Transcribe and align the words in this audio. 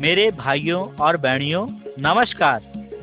मेरे 0.00 0.30
भाइयों 0.30 0.94
और 0.94 1.16
बहनियों 1.16 1.66
नमस्कार। 1.98 2.60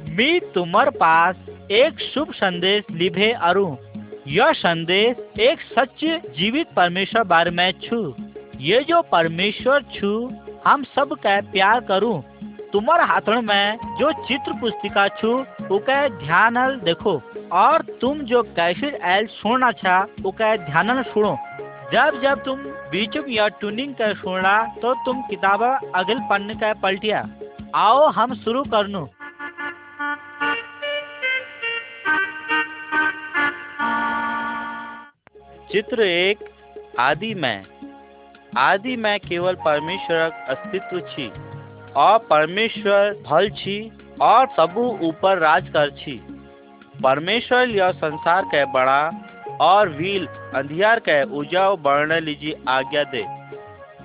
मैं 0.10 0.40
तुम्हारे 0.40 0.92
पास 0.92 1.36
एक 1.72 2.00
शुभ 2.00 2.32
संदेश 2.34 2.84
लिभे 2.92 3.32
अरु। 3.32 3.78
यह 4.28 4.52
संदेश 4.52 5.40
एक 5.40 5.60
सच 5.62 6.22
जीवित 6.38 6.68
परमेश्वर 6.76 7.24
बारे 7.24 7.52
में 7.52 7.72
छू। 7.72 8.16
ये 8.60 8.84
जो 8.90 9.02
परमेश्वर 9.02 9.82
छू, 9.82 10.32
हम 10.68 10.84
सब 10.84 11.14
का 11.14 11.42
प्यार 11.42 11.80
करू। 11.80 12.24
तुम्हारे 12.74 13.04
हाथों 13.04 13.42
में 13.42 13.78
जो 14.00 14.12
चित्र 14.12 14.54
पुस्तिका 14.54 15.08
छू, 15.08 15.40
उके 15.72 16.10
ध्यान 16.10 16.54
देखो। 16.84 17.22
और 17.52 17.82
तुम 17.82 18.20
जो 18.20 18.44
कैसे 18.44 19.00
एल 19.04 19.28
सुनना 19.28 19.72
छा, 19.72 20.08
उके 20.26 20.58
ध्यान 20.58 21.04
सुनो। 21.04 21.38
जब 21.94 22.22
जब 22.24 22.44
तुम 22.44 22.58
बीच 22.90 23.18
या 23.28 23.48
ट्यूनिंग 23.48 23.96
कर 23.96 24.16
सुना 24.16 24.76
तो 24.82 24.94
तुम 24.94 25.22
किताब 25.22 25.92
अगल 25.96 26.20
पन्न 26.30 26.54
का 26.54 26.74
पलटिया। 26.74 27.30
आओ, 27.76 28.08
हम 28.08 28.34
शुरू 28.34 28.64
करनू। 28.64 29.06
चित्र 35.72 36.02
एक, 36.02 36.38
आदि 37.00 37.34
में। 37.34 37.64
आदि 38.58 38.96
में 38.96 39.20
केवल 39.20 39.56
परमेश्वर 39.56 40.32
अस्तित्व 40.50 41.00
छी, 41.00 41.32
और 41.96 42.18
परमेश्वर 42.18 43.24
भल 43.28 43.50
छी, 43.50 43.92
और 44.22 44.48
सबू 44.48 45.00
ऊपर 45.02 45.38
राज 45.38 45.70
कर 45.70 45.90
छी। 45.90 46.24
परमेश्वर 47.04 47.70
यह 47.70 47.92
संसार 47.92 48.46
के 48.46 48.66
बड़ा 48.66 49.12
और 49.62 49.90
व्हील 49.90 50.28
अंधियार 50.56 51.00
के 51.00 51.24
उजाव 51.24 51.78
बढ़ने 51.78 52.20
लीजिए 52.20 52.56
आज्ञा 52.68 53.04
दे। 53.04 53.24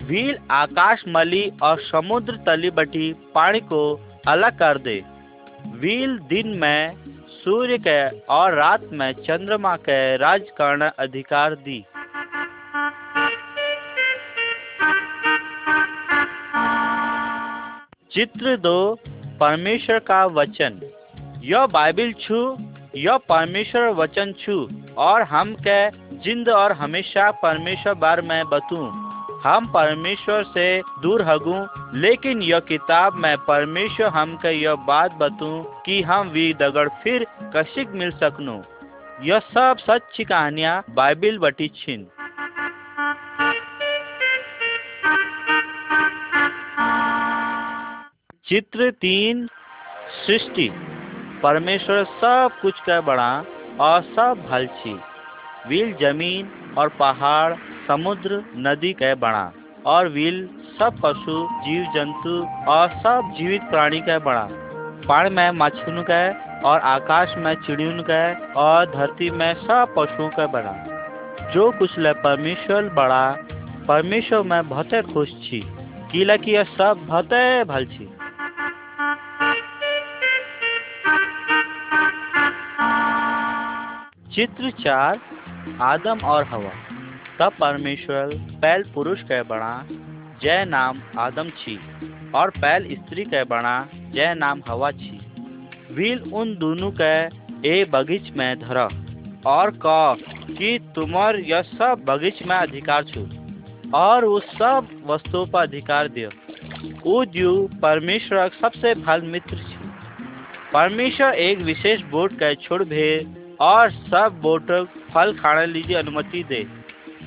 व्हील 0.05 0.39
आकाश 0.51 1.05
मली 1.09 1.53
और 1.63 1.81
समुद्र 1.81 2.37
तली 2.37 2.71
बटी 2.71 3.13
पानी 3.35 3.61
को 3.61 4.01
अलग 4.29 4.59
कर 4.59 4.79
दे। 4.79 5.03
व्हील 5.67 6.19
दिन 6.19 6.49
में 6.49 6.95
सूर्य 7.45 7.79
के 7.79 8.09
और 8.09 8.55
रात 8.55 8.81
में 8.93 9.13
चंद्रमा 9.13 9.77
के 9.77 10.17
राज 10.17 10.43
करना 10.59 10.89
अधिकार 10.99 11.55
दी। 11.55 11.85
चित्र 18.13 18.57
दो, 18.57 18.95
परमेश्वर 19.41 19.99
का 19.99 20.25
वचन। 20.27 20.81
यह 21.45 21.67
बाइबिल 21.67 22.13
छू 22.13 22.57
यह 22.97 23.17
परमेश्वर 23.17 23.89
वचन 23.89 24.33
छू, 24.33 24.69
और 24.99 25.23
हम 25.23 25.55
के 25.69 25.91
जिंद 26.17 26.49
और 26.49 26.73
हमेशा 26.73 27.31
परमेश्वर 27.31 27.95
बार 27.95 28.21
में 28.21 28.45
बतू। 28.49 28.77
हम 29.49 29.67
परमेश्वर 29.67 30.43
से 30.45 30.83
दूर 31.03 31.23
हगू, 31.23 31.55
लेकिन 31.99 32.43
यह 32.43 32.61
किताब 32.61 33.15
में 33.15 33.37
परमेश्वर 33.39 34.07
हम 34.07 34.37
के 34.37 34.53
यह 34.53 34.75
बात 34.75 35.13
बतू 35.13 35.63
कि 35.87 36.03
हम 36.03 36.29
वी 36.29 36.55
दगड़ 36.55 36.89
फिर 36.89 37.27
कशिक 37.57 37.89
मिल 37.89 38.11
सकनू। 38.11 38.63
यह 39.23 39.39
सब 39.39 39.77
सच्ची 39.79 40.25
कहानियाँ 40.25 40.85
बाइबिल 40.91 41.39
बटी 41.39 41.69
छिन। 41.69 42.07
चित्र 48.47 48.91
तीन, 48.91 49.47
सृष्टि। 50.27 50.71
परमेश्वर 51.43 52.05
सब 52.05 52.51
कुछ 52.63 52.81
का 52.81 53.01
बड़ा 53.01 53.45
और 53.81 54.03
सब 54.03 54.47
भल 54.51 54.67
छी। 54.67 54.93
व्हील 55.69 55.93
ज़मीन 55.93 56.75
और 56.79 56.89
पहाड़, 56.89 57.55
समुद्र, 57.89 58.45
नदी 58.57 58.93
के 58.93 59.15
बड़ा 59.15 59.53
और 59.87 60.09
वील 60.09 60.47
सब 60.79 61.01
पशु, 61.03 61.49
जीव 61.63 61.83
जंतु 61.95 62.37
और 62.71 62.89
सब 62.89 63.35
जीवित 63.39 63.63
प्राणी 63.63 64.01
का 64.01 64.19
बड़ा। 64.19 64.47
पानी 65.09 65.31
में 65.31 65.51
मछुन 65.51 66.03
का 66.11 66.23
और 66.61 66.81
आकाश 66.81 67.35
में 67.39 67.55
चिड़ियुन 67.55 68.01
का 68.11 68.23
और 68.61 68.87
धरती 68.87 69.31
में 69.31 69.55
सब 69.55 69.95
पशुओं 69.99 70.29
का 70.29 70.47
बड़ा। 70.47 70.75
जो 71.51 71.71
कुछ 71.71 71.99
ले 71.99 72.13
परमेश्वर 72.13 72.89
बड़ा, 72.89 73.37
परमेश्वर 73.89 74.43
में 74.43 74.69
बहुते 74.69 75.03
खुश 75.03 75.29
छी 75.29 75.63
किला 76.13 76.37
कि 76.37 76.65
सब 76.65 77.05
बहुते 77.09 77.65
भल 77.65 77.87
छी। 77.87 78.13
चित्र 84.35 84.71
चार, 84.71 85.21
आदम 85.81 86.19
और 86.19 86.45
हवा। 86.45 86.71
तब 87.39 87.53
परमेश्वर 87.61 88.31
पहल 88.35 88.83
पुरुष 88.83 89.23
के 89.23 89.43
बना 89.43 89.89
जय 90.43 90.65
नाम 90.65 91.03
आदम 91.19 91.51
छी, 91.51 91.79
और 92.35 92.51
पहल 92.51 92.85
स्त्री 92.93 93.25
के 93.25 93.45
बना 93.45 93.89
जय 93.95 94.35
नाम 94.35 94.63
हवा 94.69 94.91
छी। 94.91 95.21
व्हील 95.91 96.19
उन 96.33 96.57
दोनों 96.57 96.91
के 97.01 97.25
ए 97.69 97.85
बगीच 97.85 98.31
में 98.37 98.61
धरा, 98.61 98.89
और 99.47 99.71
कह 99.87 100.15
कि 100.55 100.79
तुम्हार 100.95 101.37
यह 101.37 101.63
सब 101.63 102.05
बगीच 102.09 102.43
में 102.43 102.57
अधिकार 102.57 103.05
छू, 103.05 103.27
और 103.95 104.25
उस 104.25 104.45
सब 104.45 104.89
वस्तुओं 105.07 105.47
पर 105.47 105.63
अधिकार 105.63 106.09
दियो। 106.09 106.31
वो 107.07 107.25
द्यू 107.25 107.69
परमेश्वर 107.83 108.51
सबसे 108.61 108.95
भल 108.95 109.23
मित्र 109.23 109.57
छी। 109.57 109.79
परमेश्वर 110.73 111.35
एक 111.35 111.59
विशेष 111.59 112.01
बोट 112.01 112.33
के 112.33 112.55
छोड़ 112.55 112.85
भेद 112.85 113.42
और 113.63 113.91
सब 113.91 114.39
बोटक 114.43 114.89
फल 115.15 115.33
खाने 115.33 115.67
लीजिए 115.67 115.97
अनुमति 115.97 116.43
दे। 116.43 116.65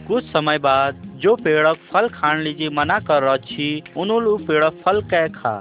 कुछ 0.08 0.24
समय 0.24 0.58
बाद 0.58 1.02
जो 1.16 1.36
पेड़क 1.36 1.78
फल 1.94 2.08
खाने 2.10 2.42
लीजिए 2.44 2.70
मना 2.70 3.00
कर 3.00 3.24
रही 3.24 3.84
उन्होंने 3.98 4.46
पेड़ 4.46 4.70
फल 4.86 5.02
कै 5.02 5.28
खा। 5.30 5.56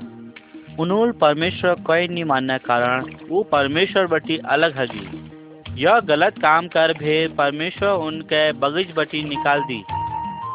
उन्होंने 0.81 1.13
परमेश्वर 1.13 1.75
कोई 1.81 2.09
नहीं 2.09 2.25
मानने 2.25 2.59
कारण 2.59 3.11
वो 3.29 3.43
परमेश्वर 3.43 4.07
बटी 4.07 4.39
अलग 4.49 4.79
हगी। 4.79 5.83
यह 5.83 6.01
गलत 6.01 6.39
काम 6.39 6.69
कर 6.69 6.93
भे 6.93 7.17
परमेश्वर 7.29 7.89
उनके 8.07 8.41
बगीच 8.59 8.95
बटी 8.97 9.23
निकाल 9.25 9.61
दी। 9.61 9.83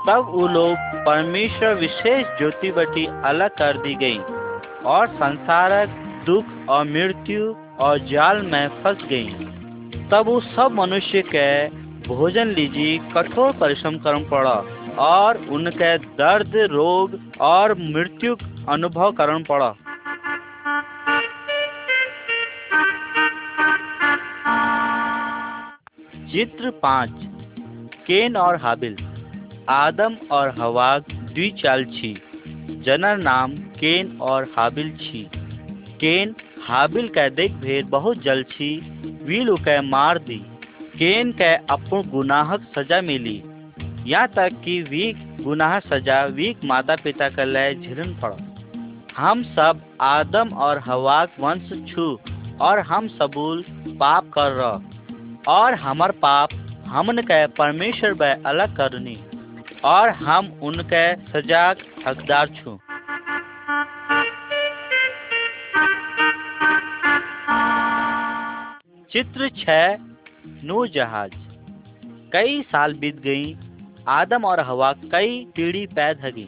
तब 0.07 0.27
वो 0.29 0.47
लोग 0.47 0.75
परमेश्वर 1.05 1.73
विशेष 1.75 2.25
ज्योति 2.37 2.71
बटी 2.71 3.05
अलग 3.25 3.57
कर 3.57 3.77
दी 3.77 3.95
गई 3.95 4.19
और 4.85 5.07
संसारक 5.15 5.95
दुख 6.25 6.69
और 6.69 6.85
मृत्यु 6.87 7.53
और 7.79 7.97
जाल 8.07 8.41
में 8.45 8.67
फंस 8.83 9.03
गई। 9.09 9.58
तब 10.11 10.27
उस 10.27 10.55
सब 10.55 10.71
मनुष्य 10.71 11.21
के 11.21 11.67
भोजन 12.07 12.47
लीजिए, 12.47 12.97
कठोर 12.97 13.51
परिश्रम 13.51 13.97
करना 13.97 14.29
पड़ा, 14.29 14.63
और 14.99 15.37
उनके 15.37 15.97
दर्द, 15.97 16.55
रोग 16.55 17.19
और 17.41 17.73
मृत्यु 17.79 18.35
अनुभव 18.69 19.11
करना 19.11 19.39
पड़ा। 19.39 19.75
चित्र 26.31 26.69
पाँच, 26.69 27.11
केन 28.07 28.35
और 28.37 28.55
हाबिल, 28.55 28.95
आदम 29.69 30.15
और 30.31 30.55
हवा 30.59 30.99
द्विचाल 30.99 31.85
छी, 31.85 32.13
जनर 32.85 33.17
नाम 33.17 33.51
केन 33.51 34.17
और 34.21 34.43
हाबिल 34.57 34.91
छी। 34.97 35.29
केन 35.99 36.35
हाबिल 36.69 37.07
का 37.07 37.27
देख 37.31 37.51
भेद 37.61 37.85
बहुत 37.85 38.21
जल 38.23 38.43
छी, 38.43 38.69
वील 39.23 39.55
के 39.59 39.79
मार 39.81 40.17
दी। 40.19 40.37
केन 40.95 41.31
के 41.31 41.53
अपन 41.67 42.09
गुनाहक 42.09 42.67
सजा 42.75 42.99
मिली। 43.01 43.41
यहाँ 44.05 44.27
तक 44.27 44.61
कि 44.65 44.81
वी 44.81 45.11
गुनाह 45.41 45.77
सजा 45.81 46.23
वीक 46.35 46.63
माता 46.63 46.95
पिता 46.95 47.29
के 47.29 47.45
लिए 47.45 47.73
झिरन 47.75 48.13
पड़ा। 48.21 48.37
हम 49.17 49.43
सब 49.45 49.81
आदम 50.01 50.49
और 50.57 50.81
हवाक 50.85 51.35
वंश 51.39 51.69
छू, 51.87 52.05
और 52.61 52.79
हम 52.81 53.07
सबूल 53.09 53.63
पाप 53.99 54.29
कर 54.29 54.51
रहा 54.51 55.53
और 55.53 55.73
हमार 55.77 56.11
पाप 56.21 56.49
हमन 56.87 57.21
के 57.23 57.45
परमेश्वर 57.55 58.13
ब 58.13 58.43
अलग 58.45 58.75
करनी, 58.77 59.17
और 59.85 60.09
हम 60.21 60.51
उनके 60.63 61.03
सजा 61.31 61.67
हकदार 62.07 62.47
छू। 62.55 62.79
चित्र 69.11 69.47
छह 69.57 69.95
नू 70.63 70.85
जहाज़। 70.87 71.31
कई 72.33 72.61
साल 72.63 72.93
बीत 72.93 73.19
गई, 73.21 73.55
आदम 74.07 74.43
और 74.45 74.59
हवा 74.59 74.91
कई 75.11 75.31
पीढ़ी 75.55 75.85
पैद 75.87 76.19
हगी 76.23 76.47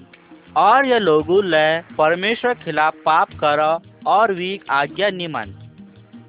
और 0.58 0.86
यह 0.86 0.98
लोगों 1.00 1.44
ले 1.46 1.80
परमेश्वर 1.96 2.54
खिलाफ 2.56 2.96
पाप 3.06 3.34
कर 3.44 3.62
और 4.08 4.34
वी 4.34 4.60
आज्ञा 4.72 5.10
निमन 5.12 5.54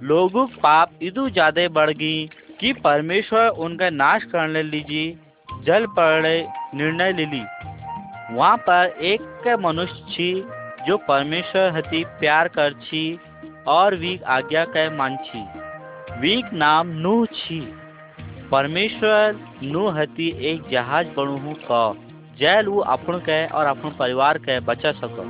लोगों 0.03 0.47
पाप 0.63 0.99
इदू 1.03 1.29
ज़्यादा 1.31 1.69
बढ़ 1.71 1.91
गई 1.93 2.27
कि 2.61 2.73
परमेश्वर 2.81 3.49
उनका 3.61 3.91
नाश 3.93 4.25
करने 4.25 4.63
लीजिए, 4.63 5.17
जल 5.65 5.87
पड़े 5.97 6.37
निर्णय 6.75 7.13
ले 7.13 7.27
ली। 7.27 7.43
वहाँ 8.33 8.57
पर 8.59 8.97
एक 9.05 9.49
मनुष्य 9.61 10.05
छी, 10.11 10.33
जो 10.87 10.97
परमेश्वर 11.09 11.77
हती 11.77 12.05
प्यार 12.21 12.49
कर 12.49 12.73
छी 12.83 13.05
और 13.69 13.95
वी 13.97 14.19
आज्ञा 14.31 14.65
के 14.67 14.89
मान 14.97 15.17
छी। 15.25 15.45
वीक 16.21 16.53
नाम 16.53 16.89
नूह 16.89 17.27
छी। 17.27 17.61
परमेश्वर 18.51 19.39
नूह 19.63 20.01
हती 20.01 20.29
एक 20.47 20.63
जहाज़ 20.71 21.07
बनू 21.07 21.55
क। 21.71 21.97
जैल 22.39 22.67
वो 22.67 22.81
अपन 22.81 23.19
के 23.19 23.47
और 23.47 23.67
अपन 23.67 23.91
परिवार 23.99 24.39
के 24.39 24.61
बचा 24.61 24.93
सको। 24.93 25.25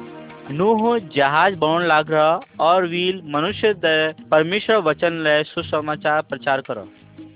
नूह 0.54 0.98
जहाज़ 0.98 1.54
बनाने 1.54 1.86
लाग 1.86 2.10
रहा 2.10 2.40
और 2.60 2.86
वील 2.86 3.22
मनुष्य 3.26 3.74
दे 3.74 4.12
परमेश्वर 4.12 4.76
वचन 4.76 5.12
ले 5.12 5.44
सुसमाचार 5.44 6.22
प्रचार 6.22 6.60
करो। 6.60 6.88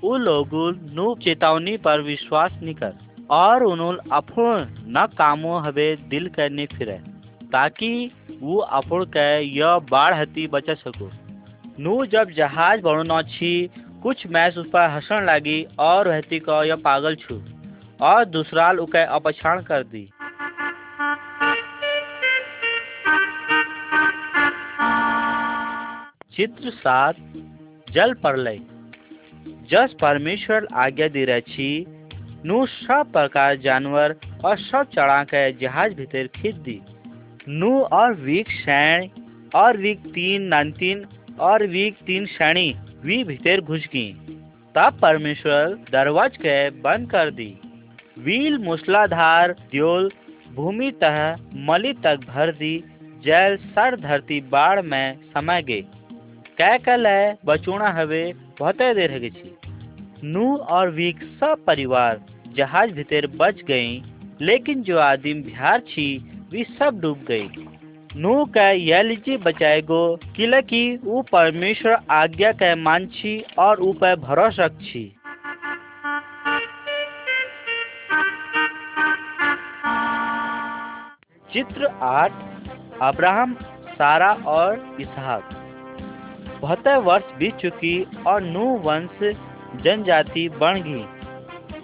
उ 0.05 0.17
लोग 0.17 0.49
नू 0.93 1.15
चेतावनी 1.15 1.77
पर 1.77 2.01
विश्वास 2.01 2.59
नहीं 2.63 2.75
कर 2.75 2.93
और 3.31 3.63
उन्होंने 3.65 3.99
अपन 4.13 4.85
न 4.89 5.07
कामो 5.07 5.59
हवे 5.59 5.97
दिल 6.09 6.29
करने 6.29 6.67
फिरे। 6.67 6.99
ताकि 7.53 8.11
वो 8.41 8.59
अपन 8.59 9.05
के 9.05 9.41
यह 9.43 9.79
बाढ़ 9.79 10.15
हती 10.15 10.47
बचा 10.47 10.75
सको। 10.75 11.11
नू 11.81 12.07
जब 12.07 12.31
जहाज़ 12.31 12.81
बनना 12.81 13.23
छी, 13.23 13.71
कुछ 14.03 14.27
मैस 14.27 14.59
उस 14.59 14.67
पर 14.71 14.91
हंसन 14.91 15.27
लगी 15.31 15.67
और 15.79 16.09
रहती 16.09 16.39
को, 16.39 16.65
यह 16.65 16.77
पागल 16.77 17.15
छू। 17.15 17.43
और 18.01 18.25
दूसरा 18.25 18.71
उके 18.71 19.05
अपछाण 19.05 19.63
कर 19.63 19.83
दी। 19.83 20.11
चित्र 26.37 26.71
सात, 26.71 27.17
जल 27.91 28.13
प्रलय 28.13 28.61
जस 29.71 29.95
परमेश्वर 30.01 30.67
आज्ञा 30.75 31.09
दे 31.09 31.25
रही 31.25 31.41
छी, 31.41 31.87
नू 32.45 32.67
सब 32.67 33.13
प्रकार 33.13 33.57
जानवर 33.57 34.17
और 34.45 34.59
सब 34.59 34.83
चढ़ा 34.83 35.25
के 35.25 35.53
जहाज़ 35.53 35.95
भीतर 35.95 36.27
खींच 36.27 36.55
दी। 36.55 36.81
नू 37.49 37.81
और 37.81 38.15
वीक 38.15 38.51
सैन 38.51 39.11
और 39.55 39.77
वीक 39.77 39.99
तीन, 39.99 40.43
नानतीन 40.43 41.07
और 41.41 41.67
वीक 41.67 41.97
तीन 42.07 42.27
श्रेणी 42.27 42.75
वी 43.05 43.23
भीतर 43.25 43.61
घुस 43.61 43.87
गई। 43.87 44.13
तब 44.75 44.99
परमेश्वर 45.03 45.75
दरवाज 45.93 46.37
के 46.37 46.71
बंद 46.71 47.11
कर 47.11 47.31
दी। 47.31 47.55
वील 48.19 48.59
मूसलाधार 48.59 49.53
द्योल 49.53 50.11
भूमि 50.55 50.91
तह 50.91 51.37
मली 51.55 51.93
तक 51.93 52.21
भर 52.29 52.53
दी, 52.53 52.85
जल 53.25 53.57
सर 53.57 53.97
धरती 54.01 54.41
बाढ़ 54.41 54.81
में 54.83 55.17
समय 55.35 55.63
गई। 55.63 55.83
कह 56.59 56.77
कल 56.77 57.07
है 57.07 57.39
बचोना 57.45 57.89
हवे, 57.91 58.33
बहुत 58.59 58.77
देर 58.77 59.11
है 59.11 59.31
छी। 59.31 59.57
नू 60.25 60.57
और 60.57 60.91
वीक 60.91 61.23
सब 61.41 61.65
परिवार 61.67 62.21
जहाज़ 62.57 62.91
भीतर 62.91 63.27
बच 63.27 63.63
गई, 63.63 64.03
लेकिन 64.41 64.83
जो 64.83 64.99
आदमी 64.99 65.35
बिहार 65.35 65.81
छी, 65.81 66.07
वे 66.51 66.65
सब 66.79 67.01
डूब 67.01 67.25
गई। 67.29 67.49
नू 68.17 68.45
का 68.45 68.71
यह 68.71 69.03
लीजिए 69.03 69.37
बचाएगो 69.37 70.19
किलकी 70.37 70.97
वो 70.97 71.23
परमेश्वर 71.23 71.99
आज्ञा 72.11 72.53
के 72.53 72.75
मान 72.75 73.07
छी 73.07 73.45
और 73.59 73.81
ऊ 73.81 73.93
पर 73.93 74.17
भरोसा 74.17 74.65
रख 74.65 74.79
छी 74.81 75.05
चित्र 81.51 81.87
आठ, 82.03 82.33
अब्राहम, 83.03 83.55
सारा 83.93 84.33
और 84.33 84.97
इसहाक। 85.01 85.51
बहत्तर 86.63 86.97
वर्ष 86.97 87.25
बीत 87.39 87.55
चुकी 87.55 88.07
और 88.27 88.43
नू 88.43 88.65
वंश 88.79 89.35
जनजाति 89.83 90.49
बन 90.49 90.83
गई। 90.87 91.07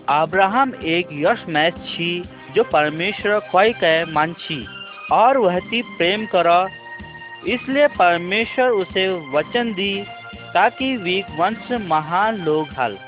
अब्राहम 0.08 0.74
एक 0.74 1.08
यश 1.12 1.44
मैच 1.48 1.74
छी 1.74 2.24
जो 2.54 2.64
परमेश्वर 2.64 3.38
कोई 3.52 3.72
कह 3.72 4.04
मान 4.06 4.32
छी 4.32 4.66
और 5.12 5.38
वह 5.38 5.58
ती 5.60 5.82
प्रेम 5.96 6.26
करो। 6.26 6.60
इसलिए 7.48 7.86
परमेश्वर 7.94 8.70
उसे 8.72 9.08
वचन 9.30 9.72
दी 9.74 9.94
ताकि 10.54 10.96
वीक 10.96 11.26
वंश 11.38 11.70
महान 11.82 12.36
लोग 12.44 12.68
हल। 12.78 12.98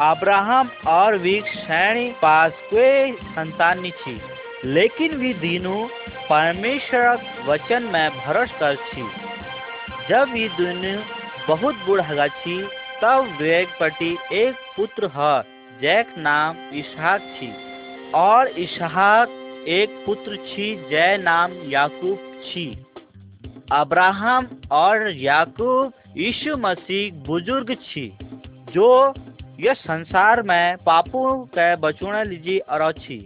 अब्राहम 0.00 0.70
और 0.88 1.16
वीक 1.18 1.44
श्रेणी 1.56 2.10
पास 2.22 2.52
कोई 2.70 3.12
संतान 3.30 3.90
छी 3.98 4.20
लेकिन 4.66 5.14
वे 5.16 5.32
दिनों 5.40 5.86
परमेश्वर 6.28 7.22
वचन 7.46 7.82
में 7.92 8.10
भरोस 8.16 8.50
कर 8.60 8.74
छी 8.86 9.02
जब 10.08 10.32
ये 10.36 10.48
दोनों 10.48 10.96
बहुत 11.48 11.74
बूढ़ 11.86 12.00
हगा 12.00 12.26
छी 12.28 12.56
तब 13.02 13.36
वेग 13.40 13.68
पटी 13.80 14.16
एक 14.32 14.54
पुत्र 14.76 15.10
है, 15.16 15.42
जैक 15.80 16.14
नाम 16.18 16.56
इसहाक 16.74 17.20
छी 17.38 17.52
और 18.14 18.48
इसहाक 18.58 19.28
एक 19.68 19.90
पुत्र 20.06 20.36
छी, 20.36 20.64
जय 20.90 21.16
नाम 21.18 21.52
याकूब 21.70 22.18
छी। 22.44 22.64
अब्राहम 23.72 24.46
और 24.72 25.10
याकूब 25.10 25.92
यीशु 26.16 26.56
मसीह 26.56 27.14
बुज़ुर्ग 27.26 27.74
छी, 27.74 28.06
जो 28.72 29.14
यह 29.60 29.74
संसार 29.74 30.42
में 30.42 30.76
पापों 30.76 31.44
के 31.46 31.76
बचुना 31.76 32.22
लीजिए 32.22 32.58
और 32.58 32.92
छी। 32.92 33.18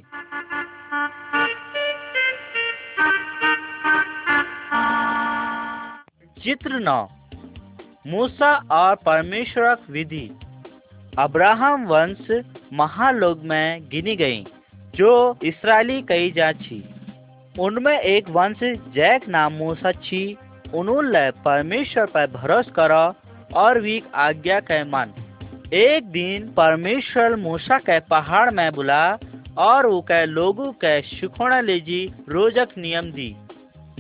चित्र 6.42 6.78
नौ, 6.78 7.08
मूसा 8.06 8.52
और 8.70 8.94
परमेश्वर 8.96 9.76
विधि। 9.90 10.28
अब्राहम 11.18 11.86
वंश 11.86 12.30
महालोक 12.72 13.40
में 13.44 13.88
गिनी 13.88 14.16
गई। 14.16 14.46
जो 14.94 15.38
इसराइली 15.42 16.02
कही 16.02 16.30
जा 16.30 16.52
छी। 16.52 16.84
उनमें 17.58 18.00
एक 18.00 18.30
वंश 18.30 18.58
जैक 18.94 19.28
नाम 19.28 19.52
मूसा 19.52 19.92
छी। 19.92 20.36
उन्होंने 20.74 21.30
परमेश्वर 21.30 22.06
पर 22.06 22.26
भरोसा 22.26 22.72
करो 22.72 23.14
और 23.58 23.80
वीक 23.80 24.04
आज्ञा 24.14 24.60
के 24.60 24.84
मन। 24.84 25.12
एक 25.72 26.04
दिन 26.04 26.48
परमेश्वर 26.48 27.36
मूसा 27.36 27.78
के 27.78 28.00
पहाड़ 28.00 28.50
में 28.50 28.72
बुला 28.72 29.18
और 29.58 29.86
वो 29.86 30.00
के 30.00 30.26
लोगों 30.26 30.72
के 30.72 31.00
सुखोना 31.02 31.60
लीजी 31.60 32.12
रोजक 32.28 32.68
नियम 32.78 33.10
दी। 33.12 33.36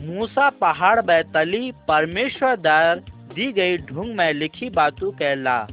मूसा 0.00 0.50
पहाड़ 0.50 1.00
बैतली 1.00 1.72
परमेश्वर 1.88 2.56
दार 2.56 2.98
दी 3.34 3.52
गई 3.52 3.78
ढूंग 3.78 4.14
में 4.14 4.32
लिखी 4.32 4.70
बातों 4.70 5.10
के 5.10 5.34
ला। 5.34 5.68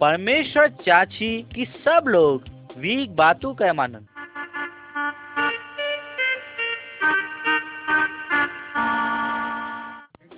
परमेश्वर 0.00 0.68
चाची 0.68 1.46
कि 1.54 1.64
सब 1.64 2.04
लोग 2.08 2.44
वीक 2.78 3.16
बातों 3.16 3.54
के 3.54 3.72
मानन। 3.72 4.06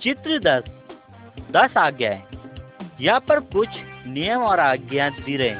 चित्र 0.03 0.39
दस 0.39 0.63
दस 1.51 1.77
आज्ञाएँ। 1.77 2.21
यहाँ 3.01 3.19
पर 3.19 3.39
कुछ 3.39 3.67
नियम 4.07 4.41
और 4.41 4.59
आज्ञा 4.59 5.09
दी 5.09 5.35
रहे 5.37 5.55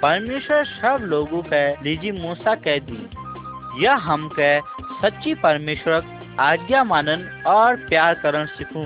परमेश्वर 0.00 0.64
सब 0.64 0.98
लोगों 1.02 1.42
के 1.42 1.70
लीजी 1.84 2.10
मूसा 2.12 2.54
कह 2.54 2.78
दी। 2.80 3.84
यह 3.84 3.94
हम 4.02 4.28
के 4.38 4.60
सच्ची 5.02 5.34
परमेश्वर 5.34 6.04
आज्ञा 6.40 6.82
मानन 6.84 7.42
और 7.46 7.76
प्यार 7.88 8.14
करण 8.14 8.46
सीखूं। 8.46 8.84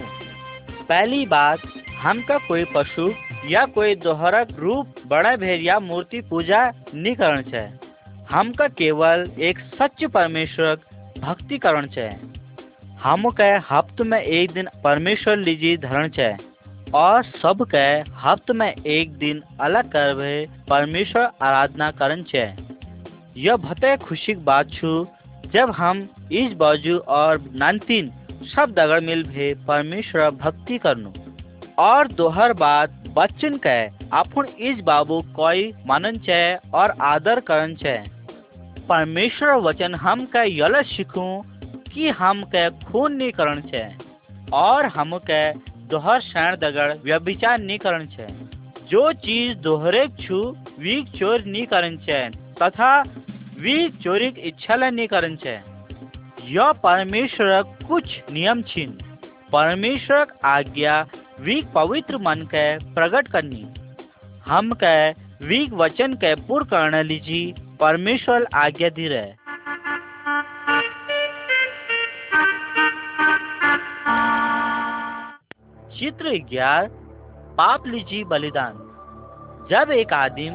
पहली 0.84 1.26
बात 1.26 1.62
हमका 1.96 2.38
कोई 2.38 2.64
पशु 2.74 3.10
या 3.46 3.64
कोई 3.66 3.94
दोहरा 3.96 4.44
रूप, 4.52 4.94
बड़ा 5.06 5.36
भेद 5.36 5.60
या 5.60 5.78
मूर्ति 5.80 6.20
पूजा 6.20 6.62
नहीं 6.94 7.14
करना 7.14 7.42
चाहिए 7.42 7.78
हमका 8.30 8.68
केवल 8.68 9.30
एक 9.40 9.58
सच्च 9.78 10.04
परमेश्वर 10.04 10.78
भक्ति 11.18 11.58
करण 11.58 11.86
चाहिए 11.86 12.41
हम 13.02 13.30
के 13.30 13.50
हफ्त 13.70 14.00
में 14.00 14.20
एक 14.20 14.50
दिन 14.50 14.68
परमेश्वर 14.84 15.36
लीजिए 15.36 15.76
धरण 15.76 16.08
चाहिए 16.08 16.36
और 16.94 17.24
सब 17.24 17.64
के 17.74 17.86
हफ्त 18.20 18.50
में 18.50 18.72
एक 18.72 19.12
दिन 19.12 19.42
अलग 19.60 19.88
कर 19.88 20.46
परमेश्वर 20.70 21.30
आराधना 21.42 21.90
करण 21.90 22.22
चाहिए 22.22 22.54
यह 23.36 23.56
भते 23.56 23.96
खुशी 23.96 24.34
की 24.34 24.40
बात 24.40 24.70
छू, 24.70 25.06
जब 25.46 25.70
हम 25.70 26.08
इस 26.32 26.52
बाजू 26.52 26.98
और 26.98 27.44
नानतीन 27.54 28.10
सब 28.54 28.70
दगड़ 28.70 29.00
मिल 29.00 29.22
भे 29.24 29.54
परमेश्वर 29.68 30.30
भक्ति 30.30 30.78
करनु। 30.78 31.10
और 31.78 32.08
दोहर 32.08 32.52
बात 32.52 32.90
बच्चन 33.08 33.56
के 33.56 33.78
अपन 34.16 34.48
इस 34.60 34.78
बाबू 34.78 35.20
कोई 35.36 35.72
मानन 35.86 36.18
चाहे 36.18 36.54
और 36.74 36.94
आदर 37.02 37.40
करन 37.40 37.74
चाहे 37.74 37.98
परमेश्वर 38.88 39.54
वचन 39.60 39.94
हम 39.94 40.24
के 40.26 40.48
यल 40.58 40.82
सीखूं 40.82 41.30
कि 41.94 42.08
हम 42.08 42.42
के 42.44 42.70
खून 42.70 43.30
करन 43.30 43.60
चाहे 43.60 43.92
और 44.52 44.86
हम 44.86 45.18
के 45.18 45.52
दोहर 45.86 46.20
शरण 46.20 46.56
दगड़ 46.56 46.94
व्यभिचार 47.04 47.58
करन 47.60 48.06
चाहे 48.06 48.32
जो 48.86 49.12
चीज़ 49.12 49.58
दोहरे 49.58 50.08
छू 50.08 50.56
वी 50.78 51.04
चोर 51.04 51.44
करन 51.48 51.96
चाहे 51.96 52.30
तथा 52.30 53.02
वी 53.58 53.88
चोरी 53.88 54.26
इच्छा 54.26 54.76
नहीं 54.76 55.06
करन 55.06 55.36
चाहे 55.36 55.60
यह 56.44 56.72
परमेश्वर 56.72 57.62
कुछ 57.62 58.20
नियम 58.32 58.62
छिन। 58.62 58.90
परमेश्वर 59.52 60.26
आज्ञा 60.44 61.06
वीक 61.40 61.66
पवित्र 61.66 62.18
मन 62.18 62.42
के 62.42 62.78
प्रकट 62.78 63.28
करनी। 63.28 63.66
हम 64.46 64.72
के 64.84 65.10
वीक 65.46 65.72
वचन 65.72 66.14
के 66.14 66.34
पूर्ण 66.34 66.64
करने 66.64 67.02
लीजी, 67.02 67.54
परमेश्वर 67.80 68.46
आज्ञा 68.54 68.88
दी 68.88 69.08
रहे। 69.08 69.41
चित्र 76.02 76.30
ग्यारह 76.50 76.88
पाप 77.58 77.86
लीजी 77.86 78.24
बलिदान। 78.24 78.72
जब 79.70 79.90
एक 79.90 80.12
आदमी 80.12 80.50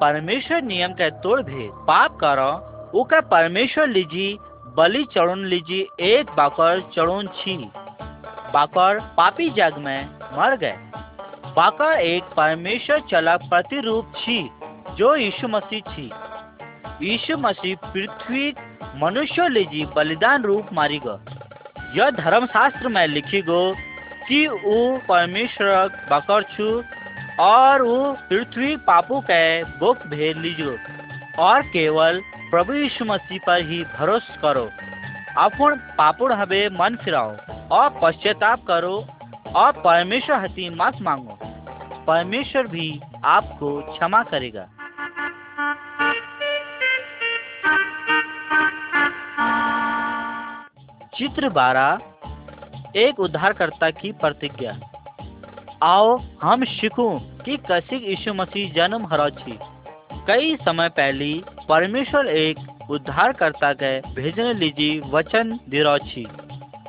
परमेश्वर 0.00 0.62
नियम 0.62 0.92
के 0.92 1.10
तोड़ 1.10 1.40
भे 1.40 1.68
पाप 1.72 2.16
करो 2.16 3.00
ओका 3.00 3.20
परमेश्वर 3.20 3.86
लीजी 3.86 4.38
बलि 4.76 5.04
चढ़ून 5.04 5.44
लीजिए 5.44 5.86
एक 6.00 6.30
बाकर 6.30 6.80
चढ़ून 6.80 7.26
छी। 7.26 7.70
बाकर 8.54 9.00
पापी 9.16 9.50
जग 9.50 9.74
में 9.78 10.08
मर 10.38 10.56
गए। 10.56 10.76
बाकर 11.56 11.92
एक 11.92 12.24
परमेश्वर 12.24 13.00
चला 13.00 13.36
प्रतिरूप 13.36 14.12
छी, 14.16 14.50
जो 14.94 15.16
यीशु 15.16 15.48
मसीह 15.48 15.80
छी। 15.80 16.10
यीशु 17.02 17.36
मसीह 17.36 17.76
पृथ्वी 17.76 18.54
मनुष्य 18.96 19.48
लीजी 19.48 19.86
बलिदान 19.86 20.42
रूप 20.42 20.66
मारी 20.72 21.00
गो। 21.06 21.20
यह 21.94 22.10
धर्मशास्त्र 22.10 22.88
में 22.88 23.06
लिखी 23.06 23.42
गो 23.42 23.74
कि 24.30 24.46
वो 24.46 24.80
परमेश्वर 25.08 25.88
बकर 26.10 26.42
छु 26.52 26.66
और 27.42 27.82
वो 27.82 28.12
पृथ्वी 28.28 28.76
पापू 28.76 29.20
के 29.20 29.64
बुक 29.78 30.02
भेज 30.06 30.36
लीजो 30.36 30.76
और 31.38 31.62
केवल 31.62 32.20
प्रभु 32.50 32.72
यीशु 32.72 33.04
मसीह 33.04 33.38
पर 33.46 33.62
ही 33.62 33.82
भरोसा 33.98 34.34
करो। 34.42 34.64
अपन 35.38 35.76
पापुड़ 35.98 36.32
हवे 36.32 36.68
मन 36.68 36.96
फिराओ 36.96 37.36
और 37.70 37.98
पश्चाताप 38.02 38.64
करो 38.68 38.94
और 39.56 39.72
परमेश्वर 39.80 40.36
हती 40.36 40.68
मत 40.70 41.00
मांगो। 41.02 41.38
परमेश्वर 42.06 42.66
भी 42.66 42.88
आपको 43.24 43.80
क्षमा 43.92 44.22
करेगा। 44.22 44.66
चित्र 51.14 51.48
बारह 51.48 51.98
एक 52.96 53.20
उद्धारकर्ता 53.20 53.90
की 53.90 54.12
प्रतिज्ञा। 54.12 54.78
आओ, 55.82 56.16
हम 56.42 56.64
सीखूं 56.64 57.18
कि 57.44 57.56
कसिक 57.70 58.04
यीशु 58.04 58.34
मसीह 58.34 58.72
जन्म 58.72 59.06
हरा 59.06 59.28
छी 59.28 59.58
कई 60.26 60.56
समय 60.56 60.88
पहले 60.88 61.32
परमेश्वर 61.68 62.26
एक 62.26 62.90
उद्धारकर्ता 62.90 63.72
के 63.72 64.00
भेजने 64.00 64.54
लीजी 64.54 64.90
वचन 65.06 65.58
दिरो 65.68 65.96
छी 65.98 66.26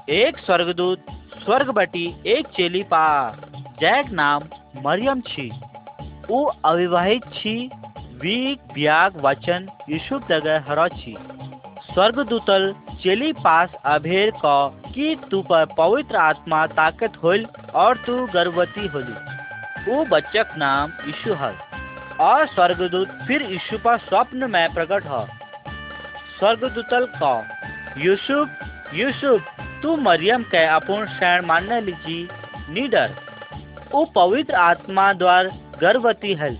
एक 0.10 0.38
स्वर्गदूत 0.38 1.06
स्वर्ग 1.46 1.70
बटी 1.70 2.06
एक 2.26 2.48
चेली 2.48 2.84
पा, 2.84 3.32
जैक 3.80 4.10
नाम 4.12 4.44
मरियम 4.86 5.22
छी। 5.22 5.50
वो 6.30 6.44
अविवाहित 6.66 7.24
छी 7.34 7.56
वी 8.22 8.56
ब्याग 8.74 9.22
वचन 9.22 9.70
यीशु 9.90 10.20
जगह 10.30 10.66
हरा 10.70 10.88
छी 10.88 11.16
स्वर्गदूतल 11.94 12.74
चेली 13.04 13.34
पास 13.34 13.74
अभेर 13.86 14.32
का 14.32 14.81
कि 14.92 15.16
तू 15.32 15.42
पर 15.42 15.66
पवित्र 15.66 16.16
आत्मा 16.16 16.68
ताकत 16.68 17.14
होल 17.24 17.46
और 17.76 17.98
तू 17.98 18.28
गर्भवती 18.28 18.88
होली। 18.88 19.14
वो 19.92 20.06
बच्चक 20.06 20.48
नाम 20.58 20.92
यीशु 21.06 21.34
हल। 21.34 21.56
और 22.20 22.48
स्वर्गदूत 22.48 23.08
फिर 23.28 23.42
यीशु 23.42 23.78
पर 23.78 23.98
स्वप्न 23.98 24.52
में 24.52 24.74
प्रकट 24.74 25.06
हो। 25.06 25.28
स्वर्गदूतल 26.40 27.06
का, 27.06 27.62
यूसुफ 27.98 28.50
यूसुफ, 28.94 29.42
तू 29.84 29.98
मरियम 29.98 30.44
के 30.44 30.66
अपूर्ण 30.66 31.08
शरण 31.08 31.46
मानने 31.46 31.82
लीजी 31.82 32.30
नीडर। 32.70 33.16
वो 33.92 34.06
पवित्र 34.06 34.54
आत्मा 34.54 35.14
द्वार 35.14 35.48
गर्भवती 35.82 36.34
हल। 36.34 36.58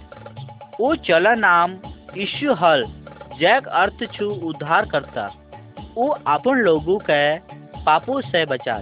वो 0.80 0.96
चला 0.96 1.36
नाम 1.36 1.74
यीशु 2.18 2.54
हल, 2.54 2.86
जैक 3.40 3.68
अर्थ 3.68 4.14
छु 4.14 4.26
उद्धार 4.26 4.86
करता 4.86 5.32
वो 5.96 6.08
अपन 6.28 6.52
लोगों 6.52 7.00
के 7.10 7.51
पापू 7.86 8.22
से 8.22 8.46
बचा 8.46 8.82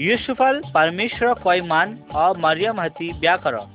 यूसुफल 0.00 0.62
परमेश्वर 0.74 1.34
कोई 1.34 1.60
मान 1.60 1.98
और 2.14 2.38
मरियम 2.38 2.80
हती 2.80 3.12
ब्याह 3.12 3.36
करो। 3.36 3.70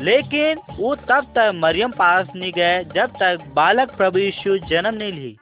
लेकिन 0.00 0.58
वो 0.76 0.94
तब 0.94 1.32
तक 1.34 1.52
मरियम 1.54 1.90
पास 1.90 2.26
नहीं 2.36 2.52
गए 2.52 2.84
जब 2.84 3.10
तक 3.10 3.38
बालक 3.54 3.90
प्रभु 3.90 4.18
यीशु 4.18 4.58
जन्म 4.58 4.94
नहीं 4.94 5.12
ली। 5.12 5.36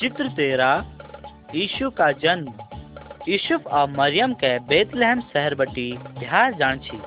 चित्र 0.00 0.28
तेरा, 0.28 0.84
यीशु 1.54 1.90
का 1.90 2.12
जन्म। 2.12 2.54
यूसुफ 3.28 3.66
और 3.66 3.90
मरियम 3.90 4.34
के 4.34 4.58
बेतलहम 4.58 5.20
शहर 5.20 5.54
बटी 5.54 5.92
बिहार 5.92 6.54
जान 6.54 6.78
छी। 6.78 7.02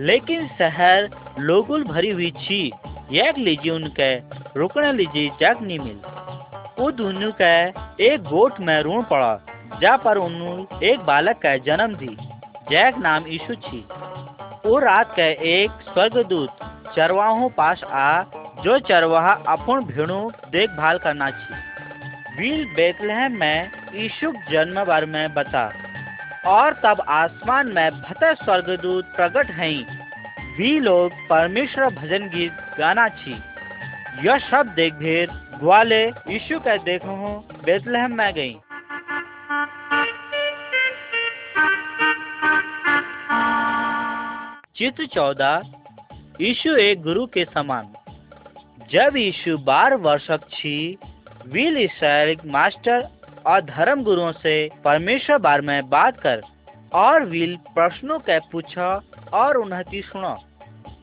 लेकिन 0.00 0.48
शहर 0.48 1.10
लोगुल 1.38 1.84
भरी 1.84 2.10
हुई 2.10 2.30
छी। 2.30 2.72
एक 3.10 3.38
लीजिए 3.38 3.72
उनके, 3.72 4.14
रुकने 4.56 4.92
लीजिए, 4.92 5.30
जग 5.40 5.62
नहीं 5.62 5.78
मिल। 5.78 6.00
वो 6.78 6.90
दोनों 6.92 7.30
के 7.40 7.54
एक 8.04 8.22
गोट 8.24 8.60
में 8.60 8.82
ऋण 8.82 9.02
पड़ा, 9.02 9.34
जा 9.80 9.96
पर 9.96 10.18
उन्होंने 10.18 10.90
एक 10.90 11.00
बालक 11.00 11.36
का 11.36 11.56
जन्म 11.66 11.94
दी 11.94 12.16
जैक 12.70 12.98
नाम 12.98 13.26
यीशु 13.26 13.54
छी 13.56 13.84
वो 14.66 14.78
रात 14.78 15.12
के 15.16 15.30
एक 15.52 15.70
स्वर्गदूत 15.84 16.50
चरवाहों 16.96 17.48
पास 17.50 17.82
आ, 17.84 18.22
जो 18.62 18.78
चरवाहा 18.80 19.32
अपन 19.48 19.84
भेड़ों 19.86 20.30
देखभाल 20.52 20.98
करना 20.98 21.30
छी 21.32 21.54
वील 22.38 22.64
बेतलहम 22.74 23.32
में 23.32 23.70
यीशु 23.94 24.32
जन्म 24.50 24.84
बार 24.84 25.06
में 25.06 25.34
बता, 25.34 25.64
और 26.46 26.80
तब 26.84 27.02
आसमान 27.10 27.68
में 27.68 27.90
भतर 27.92 28.34
स्वर्गदूत 28.34 29.04
प्रकट 29.16 29.50
हैं। 29.52 29.99
वी 30.50 30.78
लोग 30.80 31.12
परमेश्वर 31.12 31.94
भजन 31.94 32.28
गीत 32.28 32.52
गाना 32.78 33.08
छी। 33.08 33.32
यह 34.24 34.38
शब्द 34.38 34.70
देख 34.70 34.94
भेद 34.94 35.30
ग्वाले 35.60 36.04
यीशु 36.06 36.58
का 36.60 36.76
देखो 36.76 37.14
हूँ, 37.16 37.48
बेतलहम 37.64 38.12
में 38.12 38.34
गई। 38.34 38.56
चित्र 44.76 45.06
चौदह, 45.06 45.62
यीशु 46.40 46.76
एक 46.76 47.02
गुरु 47.02 47.26
के 47.26 47.44
समान। 47.44 47.92
जब 48.90 49.16
यीशु 49.16 49.58
बारह 49.58 49.96
वर्षक 49.96 50.40
छी, 50.50 50.98
वील 51.46 51.76
इसराइल 51.76 52.36
मास्टर 52.46 53.08
और 53.46 53.60
धर्म 53.60 54.02
गुरुओं 54.02 54.32
से 54.32 54.70
परमेश्वर 54.84 55.38
बार 55.38 55.60
में 55.60 55.88
बात 55.88 56.20
कर 56.20 56.42
और 56.94 57.24
वील 57.24 57.56
प्रश्नों 57.56 58.18
के 58.18 58.38
पूछा 58.38 59.00
और 59.32 59.56
उन्हती 59.56 60.02
सुनो। 60.02 60.38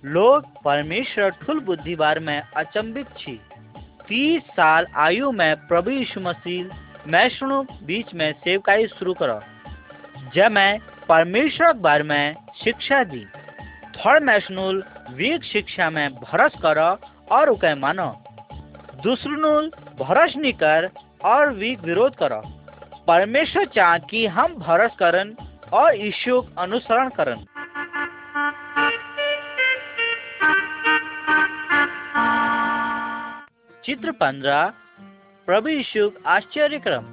लोग 0.05 0.63
परमेश्वर 0.63 1.29
ठुल 1.29 1.59
बुद्धि 1.59 1.95
बार 1.95 2.19
में 2.19 2.43
अचंबित 2.57 3.07
छी। 3.17 3.41
तीस 4.07 4.43
साल 4.43 4.87
आयु 4.95 5.31
में 5.31 5.55
प्रभु 5.55 5.89
यीशु 5.89 6.19
मसीह, 6.19 6.65
मैं 7.07 7.29
सुनो, 7.29 7.63
बीच 7.63 8.13
में 8.13 8.33
सेवकाई 8.33 8.87
शुरू 8.87 9.13
करो। 9.13 9.41
जब 10.35 10.51
मैं 10.51 10.79
परमेश्वर 11.09 11.73
बार 11.73 12.03
में 12.03 12.35
शिक्षा 12.63 13.03
दी, 13.03 13.25
थोड़ 13.85 14.19
मैं 14.19 14.39
सुनूल 14.39 14.83
वीक 15.11 15.43
शिक्षा 15.43 15.89
में 15.89 16.13
भरस 16.13 16.53
करो 16.61 17.07
और 17.35 17.49
उके 17.49 17.75
मानो। 17.75 18.23
दूसरूल 19.03 19.71
भरोस 19.99 20.33
नहीं 20.37 20.53
कर 20.53 20.89
और 21.25 21.53
वीक 21.53 21.79
विरोध 21.79 22.15
करो। 22.15 22.41
परमेश्वर 23.07 23.65
चाह 23.65 23.97
कि 23.97 24.27
हम 24.27 24.55
भरस 24.55 24.91
करन 24.99 25.35
और 25.73 25.95
यीशु 25.95 26.41
अनुसरण 26.57 27.09
करन। 27.09 27.45
चित्र 33.85 34.11
पंद्रह, 34.11 34.73
प्रभु 35.47 35.69
यीशु 35.69 36.11
आश्चर्य 36.25 36.79
क्रम 36.79 37.03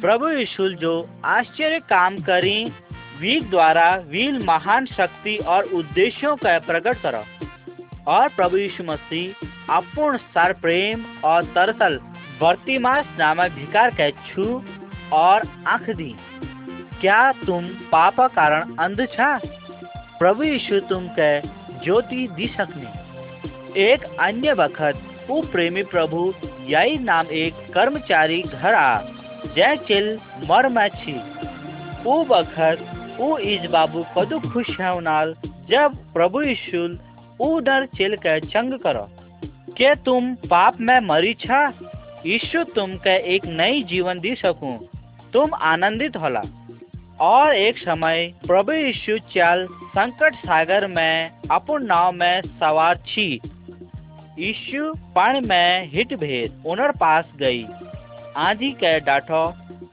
प्रभु 0.00 0.28
यीशु 0.28 0.68
जो 0.68 0.92
आश्चर्य 1.24 1.78
काम 1.80 2.18
करी 2.18 2.72
वीक 3.20 3.50
द्वारा 3.50 3.96
वील 3.96 4.44
महान 4.44 4.86
शक्ति 4.86 5.36
और 5.36 5.64
उद्देश्यों 5.64 6.36
का 6.36 6.58
प्रकट 6.58 7.02
करो। 7.02 7.24
और 8.06 8.28
प्रभु 8.28 8.56
यीशु 8.56 8.84
मसीह, 8.84 9.46
अपूर्ण 9.74 10.16
सर 10.16 10.52
प्रेम 10.52 11.04
और 11.24 11.44
तरसल 11.44 12.00
वर्तिमास 12.40 13.06
नामक 13.18 13.50
भिकार 13.50 13.90
के 13.90 14.10
छू 14.10 14.64
और 15.12 15.64
आँख 15.66 15.90
दी। 15.90 16.14
क्या 17.00 17.32
तुम 17.32 17.64
पाप 17.92 18.20
कारण 18.20 18.76
अंध 18.76 19.06
छा? 19.12 19.38
प्रभु 20.18 20.42
यीशु 20.42 20.80
तुम 20.80 21.08
के 21.08 21.40
ज्योति 21.84 22.28
दी 22.32 22.46
सकने। 22.48 23.82
एक 23.82 24.04
अन्य 24.20 24.52
वक्त 24.52 25.26
वो 25.30 25.40
प्रेमी 25.42 25.82
प्रभु 25.82 26.34
यही 26.60 26.98
नाम 26.98 27.26
एक 27.26 27.54
कर्मचारी 27.74 28.42
घर 28.42 28.74
आ 28.74 28.98
जय 29.56 29.76
चिल 29.76 30.18
मर 30.44 30.68
में 30.68 30.88
छी। 30.88 31.16
वो 32.02 32.24
वक्त 32.24 33.16
वो 33.20 33.38
इस 33.38 33.70
बाबू 33.70 34.04
कदू 34.18 34.40
खुश 34.40 34.80
है 34.80 34.94
उनाल 34.94 35.34
जब 35.70 36.12
प्रभु 36.12 36.42
यीशु 36.42 36.88
उधर 37.40 37.86
चिल 37.86 38.16
के 38.16 38.40
चंग 38.40 38.78
करो। 38.78 39.06
के 39.70 39.94
तुम 39.94 40.34
पाप 40.34 40.80
में 40.80 40.98
मरी 41.00 41.34
छा? 41.34 41.68
यीशु 42.26 42.64
तुम 42.64 42.96
के 42.96 43.16
एक 43.34 43.46
नई 43.46 43.82
जीवन 43.82 44.20
दी 44.20 44.34
सकूँ। 44.34 44.78
तुम 45.32 45.54
आनंदित 45.54 46.16
होला। 46.16 46.42
और 47.24 47.54
एक 47.54 47.78
समय 47.78 48.32
प्रभु 48.46 48.72
यीशु 48.72 49.18
चल 49.18 49.66
संकट 49.70 50.34
सागर 50.34 50.86
में 50.86 51.30
अपन 51.50 51.84
नाव 51.84 52.12
में 52.12 52.40
सवार 52.60 52.96
छी। 52.96 53.40
यीशु 54.38 54.92
पानी 55.16 55.40
में 55.40 55.90
हिट 55.90 56.14
भेद 56.14 56.62
उनर 56.66 56.90
पास 56.90 57.24
गई। 57.36 57.64
आंधी 58.36 58.70
के 58.72 59.00
डाठो 59.00 59.42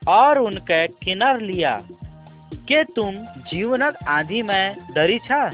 और 0.08 0.40
उनके 0.40 0.88
किनार 0.88 1.40
लिया। 1.42 1.82
के 2.54 2.84
तुम 2.84 3.16
जीवनक 3.52 3.98
आंधी 4.08 4.42
में 4.42 4.76
डरी 4.96 5.20
छा? 5.20 5.50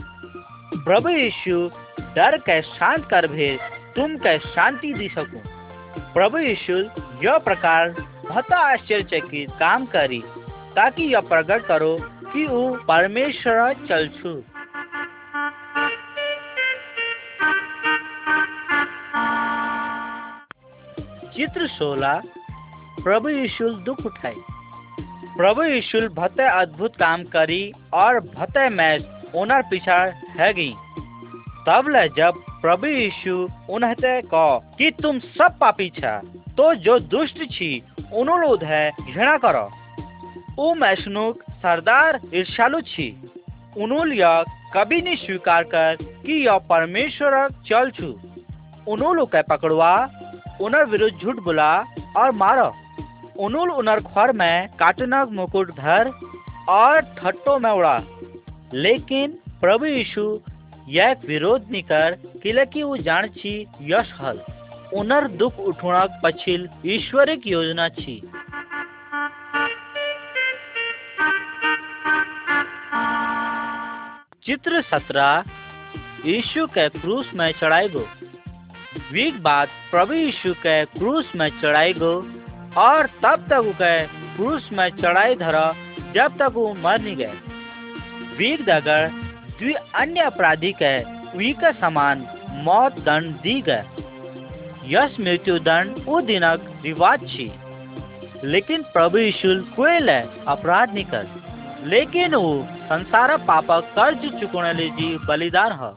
प्रभु 0.75 1.09
यीशु 1.09 1.59
डर 2.15 2.37
के 2.37 2.61
शांत 2.61 3.07
कर 3.09 3.27
भेद 3.27 3.59
तुम 3.95 4.15
के 4.15 4.37
शांति 4.39 4.93
दी 4.93 5.09
सकूँ। 5.09 5.41
प्रभु 6.13 6.37
यीशु 6.37 6.73
यो 7.23 7.39
प्रकार 7.39 7.89
बहुत 8.29 8.51
आश्चर्यचकित 8.53 9.49
काम 9.49 9.85
करी। 9.85 10.23
ताकि 10.77 11.03
यह 11.03 11.19
प्रकट 11.19 11.65
करो 11.65 11.97
कि 12.01 12.45
वो 12.45 12.69
परमेश्वर 12.87 13.73
चल 13.73 14.07
छु। 14.07 14.41
चित्र 21.31 21.67
सोलह, 21.67 22.21
प्रभु 23.03 23.29
यीशु 23.29 23.69
दुख 23.69 24.05
उठाई। 24.05 24.35
प्रभु 25.37 25.63
यीशु 25.63 25.99
भते 26.09 26.43
अद्भुत 26.61 26.95
काम 26.95 27.23
करी 27.23 27.71
और 27.93 28.19
भते 28.19 28.69
मैच 28.69 29.33
ओनर 29.35 29.61
पिछाड़ 29.61 30.09
है 30.09 30.53
गई। 30.53 30.73
तब 31.67 31.87
ले 31.87 32.07
जब 32.09 32.33
प्रभु 32.61 32.87
यीशु 32.87 33.35
उन्हें 33.69 33.95
कह 34.01 34.59
कि 34.77 34.91
तुम 34.91 35.19
सब 35.19 35.57
पापी 35.59 35.89
छा 35.89 36.17
तो 36.57 36.73
जो 36.75 36.99
दुष्ट 36.99 37.43
छी, 37.51 37.83
उन्होंने 38.13 38.65
है 38.65 38.91
घृणा 39.13 39.37
करो। 39.37 39.69
ओ 40.57 40.73
मैशनुक 40.73 41.43
सरदार 41.63 42.19
ईर्षालु 42.35 42.79
छी 42.83 43.07
उन्होंने 43.77 44.15
यह 44.15 44.43
कभी 44.73 45.01
नहीं 45.01 45.15
स्वीकार 45.15 45.63
कर 45.73 45.97
कि 46.01 46.33
यह 46.45 46.57
परमेश्वर 46.69 47.35
चल 47.67 47.89
छु 47.97 48.07
उन्होंने 48.91 49.25
के 49.25 49.41
पकड़वा 49.51 49.91
उनर 50.61 50.85
विरुद्ध 50.85 51.17
झूठ 51.17 51.39
बोला 51.43 51.69
और 52.17 52.31
मारो 52.41 52.71
उनुल 53.45 53.71
उनर 53.73 53.99
खर 54.05 54.31
में 54.33 54.67
काटनक 54.79 55.29
मुकुट 55.31 55.71
धर 55.75 56.11
और 56.69 56.99
ठट्टो 57.17 57.57
में 57.59 57.69
उड़ा 57.71 57.97
लेकिन 58.75 59.37
प्रभु 59.61 59.85
यीशु 59.85 60.25
यह 60.89 61.15
विरोध 61.27 61.71
नहीं 61.71 61.83
कर 61.91 62.17
कि 62.73 62.83
वो 62.83 62.97
जान 63.05 63.27
छी 63.37 63.53
यश 63.91 64.13
हल 64.21 64.41
उनर 64.95 65.27
दुख 65.37 65.59
उठुणक 65.59 66.19
पछिल 66.23 66.67
ईश्वरिक 66.95 67.47
योजना 67.47 67.87
छी 68.01 68.21
चित्र 74.47 74.81
सत्रह, 74.81 75.43
यीशु 76.25 76.67
के 76.67 76.89
क्रूस 76.89 77.31
में 77.33 77.51
चढ़ाई 77.51 77.89
गो 77.89 78.07
वीक 79.13 79.41
बाद 79.41 79.67
प्रभु 79.91 80.13
यीशु 80.13 80.53
के 80.53 80.85
क्रूस 80.85 81.31
में 81.35 81.49
चढ़ाई 81.61 81.93
गो 81.93 82.13
और 82.77 83.07
तब 83.07 83.47
तक 83.49 83.75
गए 83.79 84.09
क्रूस 84.13 84.69
में 84.73 84.89
चढ़ाई 84.89 85.35
धरा 85.35 85.75
जब 86.13 86.37
तक 86.37 86.51
वो 86.53 86.73
मर 86.73 87.01
नहीं 87.01 87.15
गए। 87.15 87.33
वीक 88.37 88.65
दगर 88.65 89.07
द्वि 89.59 89.73
अन्य 89.73 90.21
अपराधी 90.21 90.71
के 90.71 91.03
वी 91.37 91.53
का 91.53 91.71
समान 91.71 92.27
मौत 92.49 92.93
दंड 92.93 93.35
दी 93.35 93.61
गए। 93.61 93.83
यश 94.85 95.19
मृत्यु 95.19 95.59
दंड 95.59 96.01
वो 96.05 96.21
दिनक 96.21 96.81
रिवाज 96.85 97.19
छी। 97.19 97.51
लेकिन 98.43 98.81
प्रभु 98.81 99.17
यीशु 99.17 99.75
कोई 99.75 99.99
ले 99.99 100.19
अपराध 100.47 100.93
नहीं 100.93 101.05
कर। 101.05 101.27
लेकिन 101.83 102.35
वो 102.35 102.67
संसार 102.87 103.35
पाप 103.37 103.71
कर्ज 103.95 104.21
चुकने 104.41 104.71
लीजी 104.73 105.07
बलिदान 105.27 105.71
है। 105.71 105.91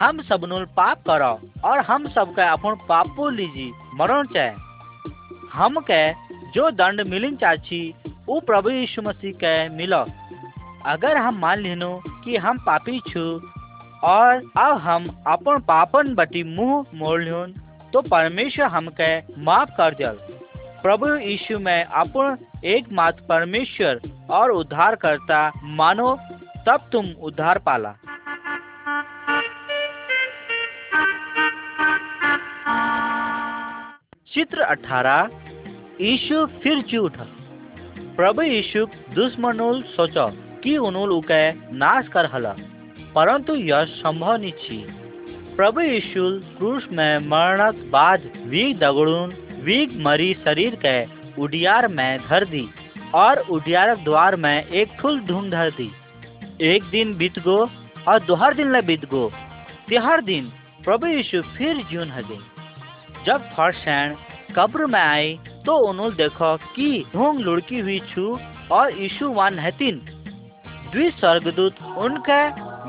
हम 0.00 0.22
सब 0.22 0.46
पाप 0.76 1.02
करो 1.08 1.32
और 1.64 1.78
हम 1.80 2.08
सब 2.08 2.34
का 2.34 2.50
अपन 2.52 2.74
पापो 2.88 3.28
लीजी 3.30 3.70
मरण 3.94 4.26
चाहे। 4.26 4.50
हम 5.52 5.78
के 5.90 6.02
जो 6.50 6.70
दंड 6.72 7.00
मिलिन 7.00 7.36
चाची 7.36 7.82
वो 8.26 8.40
प्रभु 8.40 8.70
यीशु 8.70 9.02
मसीह 9.02 9.32
के 9.34 9.54
मिलो। 9.68 10.04
अगर 10.86 11.16
हम 11.16 11.38
मान 11.38 11.58
लेनो 11.58 11.90
कि 12.24 12.36
हम 12.36 12.58
पापी 12.58 12.98
छु 13.08 13.24
और 14.04 14.42
अब 14.58 14.78
हम 14.78 15.08
अपन 15.26 15.58
पापन 15.60 16.14
बटी 16.14 16.42
मुँह 16.50 16.84
मोड़ 16.94 17.20
लियोन 17.22 17.54
तो 17.92 18.02
परमेश्वर 18.02 18.66
हम 18.66 18.88
के 19.00 19.16
माफ़ 19.42 19.70
कर 19.70 19.94
दिया 19.94 20.12
प्रभु 20.84 21.06
यीशु 21.08 21.58
में 21.58 21.84
अपन 21.84 22.36
एक 22.64 22.88
मात 22.92 23.20
परमेश्वर 23.28 24.00
और 24.30 24.50
उद्धार 24.50 24.94
करता 24.94 25.36
मानो, 25.76 26.08
तब 26.66 26.88
तुम 26.92 27.06
उद्धार 27.22 27.58
पाला। 27.58 27.92
चित्र 34.34 34.60
अठारह, 34.60 35.30
यीशु 36.00 36.44
फिर 36.62 36.82
जी 36.82 36.96
उठा 36.96 37.26
प्रभु 38.16 38.42
यीशु 38.42 38.84
दुश्मनुल 39.14 39.82
सोचो 39.82 40.28
कि 40.60 40.76
उनुल 40.78 41.10
उके 41.10 41.42
नाश 41.76 42.08
कर 42.08 42.28
हला, 42.34 42.54
परंतु 43.14 43.54
यह 43.54 43.84
संभव 43.94 44.36
नहीं 44.36 44.82
प्रभु 45.56 45.80
यीशु 45.80 46.28
क्रूस 46.58 46.88
में 46.92 47.18
मरणक 47.28 47.82
बाद 47.90 48.30
वीग 48.46 48.78
दगड़ून 48.78 49.34
वीग 49.64 49.92
मरी 50.02 50.32
शरीर 50.34 50.74
के 50.84 50.96
उडियार 51.42 51.86
में 51.88 52.18
धर 52.20 52.44
दी 52.46 52.66
और 53.14 53.38
उडियारक 53.50 53.98
द्वार 54.04 54.36
में 54.36 54.66
एक 54.72 54.96
ठुल 54.98 55.20
धूम 55.26 55.48
धर 55.50 55.70
दी। 55.70 55.90
एक 56.64 56.84
दिन 56.90 57.14
बीत 57.16 57.38
गो 57.38 57.58
और 58.08 58.18
दोहर 58.24 58.54
दिन 58.54 58.72
ले 58.72 58.82
बीत 58.82 59.04
गो। 59.10 59.30
तिहर 59.88 60.20
दिन 60.22 60.50
प्रभु 60.84 61.06
यीशु 61.06 61.40
फिर 61.56 61.76
जीवन 61.90 62.10
हगे। 62.10 62.38
जब 63.26 63.48
फर्शैन 63.52 64.16
कब्र 64.56 64.86
में 64.86 65.00
आई 65.00 65.38
तो 65.66 65.76
उन्होंने 65.88 66.16
देखो 66.16 66.56
कि 66.74 66.88
ढोंग 67.12 67.38
लुड़की 67.40 67.78
हुई 67.80 67.98
छू 68.08 68.38
और 68.72 68.98
यीशु 68.98 69.28
वन 69.32 69.58
हतिन 69.58 70.00
द्वि 70.92 71.10
स्वर्गदूत 71.10 71.82
उनके 71.98 72.42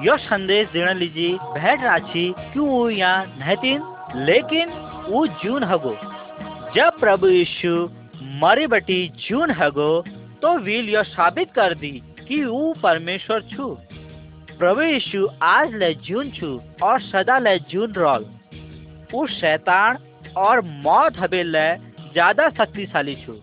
यह 0.06 0.16
संदेश 0.24 0.68
देने 0.70 0.94
लीजिए, 0.94 1.34
भेट 1.34 1.84
राची 1.84 2.32
क्यों 2.54 2.90
यहाँ 2.92 3.26
नहतीन 3.40 3.82
लेकिन 4.26 4.70
वो 5.08 5.26
जून 5.44 5.64
हगो। 5.64 5.96
जब 6.76 6.98
प्रभु 7.00 7.28
यीशु 7.28 7.70
मरी 8.40 8.66
बटी 8.68 9.08
जून 9.20 9.52
हगो 9.52 9.92
तो 10.42 10.50
वील 10.60 10.90
यह 10.90 11.04
साबित 11.04 11.52
कर 11.56 11.74
दी 11.74 11.92
कि 12.20 12.44
वो 12.46 12.74
परमेश्वर 12.82 13.42
छू। 13.52 13.68
प्रभु 14.52 14.82
यीशु 14.82 15.28
आज 15.44 15.76
ले 15.76 15.94
जून 16.08 16.32
छू 16.32 16.50
और 16.84 17.00
सदा 17.02 17.38
ले 17.40 17.58
जून 17.72 17.94
रोल। 17.94 18.26
उस 19.16 19.32
शैतान 19.32 19.98
और 20.38 20.62
मौत 20.82 21.20
हबेल 21.20 21.56
ज़्यादा 22.14 22.50
शक्तिशाली 22.50 23.16
छु। 23.16 23.38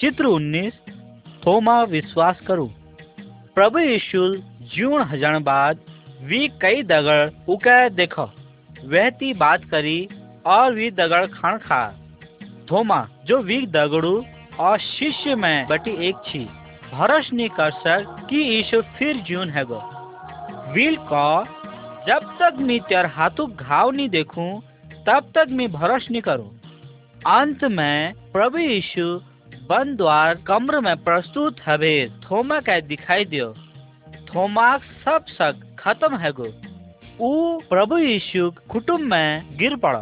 चित्र 0.00 0.24
उन्नीस, 0.26 0.80
थोमा 1.42 1.82
विश्वास 1.90 2.40
करू। 2.40 2.66
प्रभु 3.56 3.78
यीशु 3.80 4.26
जून 4.74 5.02
हज़ार 5.02 5.38
बाद 5.44 5.84
वी 6.20 6.48
कई 6.62 6.82
दगड़ 6.82 7.52
उके 7.52 7.88
देखो। 7.90 8.24
वहती 8.84 9.32
बात 9.34 9.64
करी 9.64 10.08
और 10.46 10.74
वी 10.74 10.90
दगड़ 10.90 11.26
खान 11.26 11.58
खा। 11.58 11.82
थोमा 12.70 13.06
जो 13.24 13.38
वी 13.42 13.60
दगड़ू 13.66 14.12
और 14.58 14.78
शिष्य 14.78 15.34
में 15.34 15.66
बटी 15.66 15.90
एक 16.08 16.16
छी। 16.26 16.44
भरोस 16.92 17.30
नहीं 17.32 17.48
कर 17.48 17.70
सक 17.70 18.26
कि 18.30 18.36
यीशु 18.36 18.80
फिर 18.98 19.16
जून 19.20 19.50
है 19.50 19.64
गो 19.64 19.80
वील 20.72 20.96
को, 21.02 21.44
जब 22.06 22.36
तक 22.40 22.56
मैं 22.58 22.80
तेर 22.80 23.06
हाथों 23.06 23.50
घाव 23.50 23.90
नहीं 23.90 24.08
देखूँ, 24.08 24.60
तब 25.06 25.30
तक 25.34 25.46
मैं 25.50 25.70
भरोस 25.72 26.06
नहीं 26.10 26.22
करूँ। 26.22 26.50
अंत 27.28 27.64
में 27.70 28.12
प्रभु 28.32 28.58
यीशु 28.58 29.06
बंद 29.70 29.96
द्वार 29.96 30.34
कमर 30.46 30.80
में 30.80 30.96
प्रस्तुत 30.96 31.56
हवे 31.66 31.94
थोमा 32.24 32.60
का 32.60 32.78
दिखाई 32.82 33.24
दियो। 33.24 33.52
थोमा 34.28 34.76
सब 34.76 35.24
शक 35.28 35.66
खत्म 35.80 36.16
है 36.16 36.32
गो। 36.32 36.46
ऊ 37.20 37.60
प्रभु 37.60 37.98
यीशु 37.98 38.50
कुटुंब 38.68 39.00
में 39.00 39.56
गिर 39.56 39.76
पड़ा। 39.76 40.00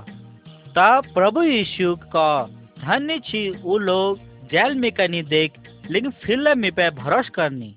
तब 0.77 1.03
प्रभु 1.15 1.43
यीशु 1.43 1.97
का 1.97 2.49
धन्य 2.79 3.19
छी 3.19 3.51
वो 3.51 3.79
लोग 3.79 4.19
जेल 4.45 4.75
में 4.75 4.93
करनी 4.93 5.23
देख, 5.23 5.53
लेकिन 5.91 6.11
फिर 6.11 6.55
में 6.55 6.73
पे 6.73 6.91
भरोस 6.91 7.29
करनी। 7.29 7.75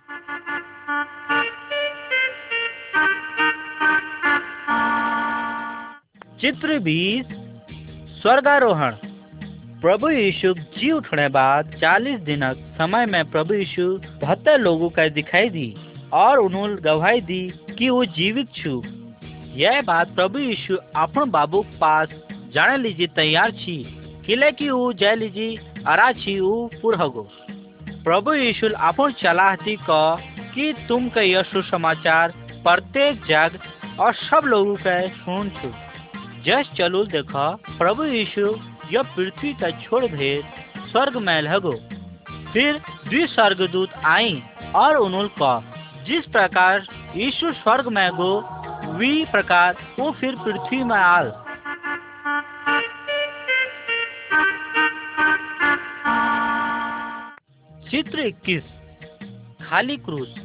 चित्र 6.41 6.79
बीस, 6.79 7.25
स्वर्गारोहण। 8.21 8.95
प्रभु 9.81 10.09
यीशु 10.09 10.53
जी 10.53 10.91
उठने 10.91 11.27
बाद 11.27 11.75
चालीस 11.81 12.19
दिन 12.19 12.53
समय 12.53 13.05
में 13.05 13.31
प्रभु 13.31 13.53
यीशु 13.53 13.99
बहत्तर 14.21 14.59
लोगों 14.59 14.89
का 14.89 15.07
दिखाई 15.07 15.49
दी 15.49 15.75
और 16.13 16.37
उन्होंने 16.37 16.75
गवाही 16.75 17.21
दी 17.21 17.53
कि 17.81 17.89
वो 17.89 18.05
जीवित 18.05 18.47
छु। 18.55 18.83
यह 19.57 19.81
बात 19.81 20.09
प्रभु 20.15 20.39
यीशु 20.39 20.75
अपन 20.95 21.29
बाबू 21.29 21.61
पास 21.61 22.09
जाने 22.53 22.77
लीजिए 22.77 23.07
तैयार 23.07 23.51
छी। 23.51 23.77
किले 24.25 24.51
की 24.51 24.69
वो 24.69 24.93
जय 24.93 25.15
लीजिए, 25.15 25.55
अरा 25.87 26.11
छी 26.11 26.39
वो 26.39 26.69
पुरहगो 26.81 27.27
प्रभु 28.03 28.33
यीशु 28.33 28.69
अपन 28.69 29.11
चलाहती 29.11 29.75
का 29.75 30.03
कि 30.55 30.73
तुम 30.89 31.09
का 31.09 31.21
यह 31.21 31.41
सुसमाचार 31.41 32.33
प्रत्येक 32.63 33.25
जग 33.25 33.59
और 33.99 34.13
सब 34.13 34.41
लोगों 34.45 34.75
का 34.75 35.07
सुन 35.07 35.49
छु। 35.49 35.73
जस 36.45 36.69
चलुल 36.77 37.07
देखा, 37.07 37.57
प्रभु 37.77 38.03
यीशु 38.03 38.55
यह 38.93 39.01
पृथ्वी 39.01 39.53
का 39.53 39.69
छोड़ 39.69 40.05
भेद 40.05 40.43
स्वर्ग 40.91 41.17
में 41.17 41.41
लगो 41.41 41.75
फिर 42.53 42.81
द्विस्वर्गदूत 43.07 43.89
आई 44.05 44.43
और 44.75 44.95
उन्होंने 44.95 45.71
जिस 46.05 46.25
प्रकार 46.25 46.87
यीशु 47.15 47.53
स्वर्ग 47.53 47.87
में 47.87 48.11
गो, 48.11 48.49
वी 48.97 49.25
प्रकार 49.25 49.77
वो 49.99 50.11
फिर 50.11 50.35
पृथ्वी 50.35 50.83
में 50.83 50.95
आल। 50.95 51.31
चित्र 57.91 58.19
21 58.19 58.63
खाली 59.69 59.97
क्रूस। 59.97 60.35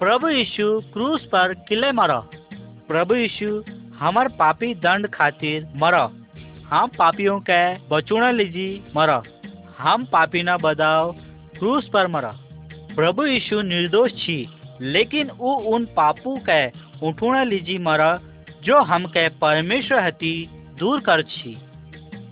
प्रभु 0.00 0.28
यीशु 0.28 0.82
क्रूस 0.92 1.24
पर 1.24 1.54
किले 1.54 1.92
मर। 1.92 2.12
प्रभु 2.88 3.14
यीशु 3.14 3.64
हमार 3.98 4.28
पापी 4.28 4.74
दंड 4.74 5.10
खातिर 5.10 5.68
मर। 5.76 5.94
हम 6.70 6.88
पापियों 6.98 7.40
के 7.40 7.78
बचुना 7.78 8.30
लीजी 8.30 8.82
मर। 8.96 9.22
हम 9.78 10.04
पापी 10.04 10.42
न 10.42 10.56
बदाव 10.56 11.12
क्रूस 11.58 11.88
पर 11.88 12.06
मर। 12.06 12.26
प्रभु 12.96 13.24
यीशु 13.24 13.62
निर्दोष 13.62 14.10
छी। 14.10 14.59
लेकिन 14.80 15.30
वो 15.30 15.54
उन 15.54 15.84
पापू 15.84 16.40
के 16.48 16.68
उठुना 17.06 17.42
लीजी 17.42 17.78
मरा, 17.78 18.20
जो 18.62 18.80
हम 18.80 19.06
के 19.06 19.28
परमेश्वर 19.28 19.98
हती 19.98 20.48
दूर 20.78 21.00
कर 21.00 21.22
छी। 21.22 21.58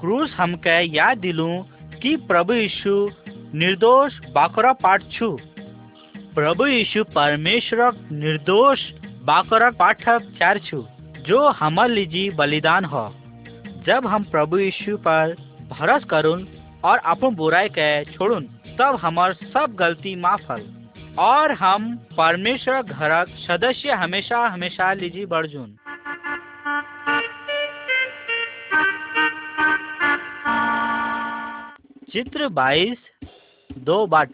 क्रूस 0.00 0.34
हम 0.37 0.54
के 0.54 0.96
याद 0.96 1.18
दिलू 1.18 1.64
कि 2.02 2.16
प्रभु 2.16 2.52
यीशु 2.52 3.11
निर्दोष 3.54 4.18
बाकरा 4.32 4.72
पाठ 4.72 5.02
छु। 5.02 5.38
प्रभु 6.34 6.66
यीशु 6.66 7.04
परमेश्वर 7.04 8.08
निर्दोष 8.12 8.90
बाकरा 9.22 9.70
पाठक 9.70 10.22
चार 10.38 10.58
छु, 10.58 10.87
जो 11.26 11.48
हमर 11.48 11.88
लीजी 11.88 12.30
बलिदान 12.30 12.84
हो। 12.84 13.14
जब 13.87 14.06
हम 14.06 14.24
प्रभु 14.24 14.58
यीशु 14.58 14.96
पर 14.96 15.37
भरोस 15.68 16.04
करुन 16.04 16.48
और 16.84 16.98
अपन 16.98 17.34
बुराई 17.34 17.68
के 17.68 18.04
छोड़ुन 18.04 18.48
तब 18.78 18.98
हमार 19.02 19.32
सब 19.32 19.76
गलती 19.78 20.16
माफ़ 20.16 20.52
हल। 20.52 20.77
और 21.18 21.52
हम 21.52 21.96
परमेश्वर 21.96 22.83
घरक 22.83 23.28
सदस्य 23.28 23.92
हमेशा 23.92 24.46
हमेशा 24.46 24.92
लीजी 24.92 25.26
बढ़जुन 25.26 25.76
चित्र 32.12 32.48
22 32.48 32.98
दो 33.78 34.07
बाट। 34.07 34.28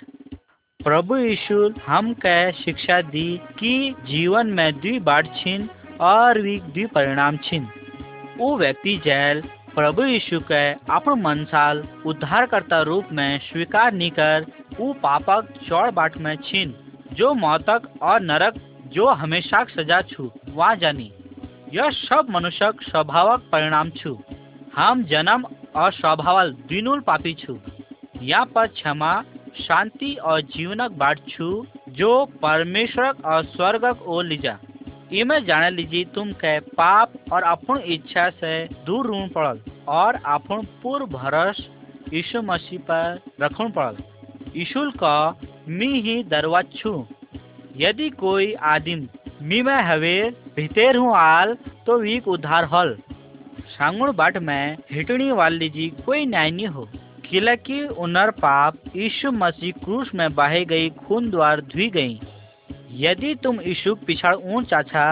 प्रभु 0.81 1.16
यीशु, 1.16 1.75
हम 1.87 2.12
के 2.14 2.53
शिक्षा 2.53 3.01
दी 3.03 3.40
कि 3.59 3.94
जीवन 4.05 4.47
में 4.47 4.81
द्वि 4.81 4.99
बाट 4.99 5.27
छिन 5.27 5.68
और 6.01 6.42
द्वि 6.42 6.87
परिणाम 6.87 7.37
छिन। 7.37 7.68
वो 8.38 8.57
व्यक्ति 8.59 8.97
जैल, 9.05 9.42
प्रभु 9.75 10.05
यीशु 10.05 10.40
के 10.40 10.73
अपन 10.73 11.23
मनसाल 11.23 11.88
उद्धारकर्ता 12.07 12.83
रूप 12.83 13.09
में 13.12 13.38
स्वीकार 13.38 13.92
नहीं 13.92 14.11
कर 14.11 14.47
वो 14.79 14.93
पापक 14.93 15.53
चौड़ 15.69 15.91
बाट 15.91 16.17
में 16.17 16.37
छिन। 16.37 16.75
जो 17.13 17.33
मौतक 17.35 17.83
और 18.03 18.21
नरक 18.21 18.55
जो 18.87 19.07
हमेशा 19.15 19.63
सजा 19.65 20.01
छु 20.03 20.31
वहाँ 20.49 20.77
जानी। 20.77 21.11
यह 21.75 21.91
सब 21.91 22.27
मनुष्यक 22.31 22.83
स्वभावक 22.83 23.49
परिणाम 23.53 23.91
छु। 23.91 24.17
हम 24.77 25.03
जन्म 25.05 25.45
और 25.77 25.93
स्वभावल 25.93 26.53
दिनुल 26.69 27.01
पापी 27.01 27.35
छु। 27.35 27.59
यहाँ 28.23 28.47
पर 28.47 28.67
क्षमा, 28.67 29.23
शांति 29.61 30.15
और 30.15 30.41
जीवनक 30.41 30.93
बाट 30.93 31.19
छु, 31.29 31.67
जो 31.89 32.25
परमेश्वरक 32.43 33.25
और 33.25 33.45
स्वर्गक 33.45 34.03
ओर 34.03 34.25
लीजा। 34.25 34.59
इमे 35.13 35.41
जाने 35.41 35.71
लीजिए 35.71 36.05
तुम 36.05 36.33
के 36.33 36.59
पाप 36.61 37.13
और 37.33 37.43
अपन 37.43 37.83
इच्छा 37.87 38.29
से 38.31 38.53
दूर 38.87 39.07
रून 39.07 39.29
पड़ल 39.29 39.61
और 39.89 40.15
अपन 40.27 40.67
पूर्व 40.83 41.07
भरस 41.07 41.67
यीशु 42.13 42.43
मसीह 42.43 42.79
पर 42.81 43.21
रखन 43.41 43.71
पड़ल। 43.71 43.97
यीशु 44.57 44.90
का 44.93 45.17
मी 45.69 45.87
ही 46.01 46.23
दरवाज 46.25 46.67
छु 46.77 46.93
यदि 47.77 48.09
कोई 48.11 48.53
आदिम 48.64 49.07
मी 49.43 49.61
में 49.62 49.83
हवे, 49.83 50.19
भीतर 50.57 50.97
हूँ 50.97 51.14
आल 51.17 51.55
तो 51.87 51.99
वीक 51.99 52.29
उद्धार 52.29 52.64
हल। 52.64 52.97
सांगुण 53.69 54.12
बाट 54.12 54.37
में 54.38 54.77
हिटनी 54.93 55.31
वाली 55.33 55.69
जी 55.69 55.88
कोई 56.07 56.27
न्याय 56.27 56.51
नहीं 56.51 56.67
हो। 56.67 56.88
किलकी 57.25 57.81
उनर 57.99 58.31
पाप 58.37 58.97
यीशु 58.97 59.31
मसीह 59.33 59.73
क्रूस 59.85 60.11
में 60.14 60.35
बहे 60.35 60.64
गई 60.64 60.90
खून 60.99 61.31
द्वार 61.31 61.61
धुई 61.64 61.88
गई। 61.90 62.21
यदि 62.97 63.35
तुम 63.35 63.61
यीशु 63.61 63.95
पिछड़ 64.07 64.35
ऊंच 64.35 64.67
चाचा 64.67 65.07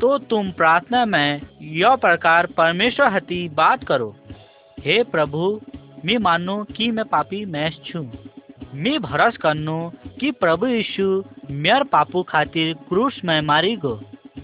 तो 0.00 0.16
तुम 0.26 0.50
प्रार्थना 0.52 1.04
में 1.06 1.40
यह 1.62 1.94
प्रकार 1.96 2.46
परमेश्वर 2.56 3.12
हती 3.12 3.48
बात 3.54 3.84
करो। 3.84 4.14
हे 4.78 5.02
प्रभु, 5.04 5.60
मैं 6.04 6.18
मानो 6.18 6.62
कि 6.76 6.90
मैं 6.90 7.04
पापी 7.04 7.44
मैस 7.46 7.80
छू। 7.86 8.06
मैं 8.74 9.00
भरोस 9.02 9.36
करनो 9.36 9.92
कि 10.20 10.30
प्रभु 10.30 10.66
यीशु 10.66 11.04
मेर 11.50 11.82
पापू 11.82 12.22
खातिर 12.22 12.72
क्रूस 12.88 13.20
में 13.24 13.40
मारी 13.40 13.74
गो। 13.76 13.92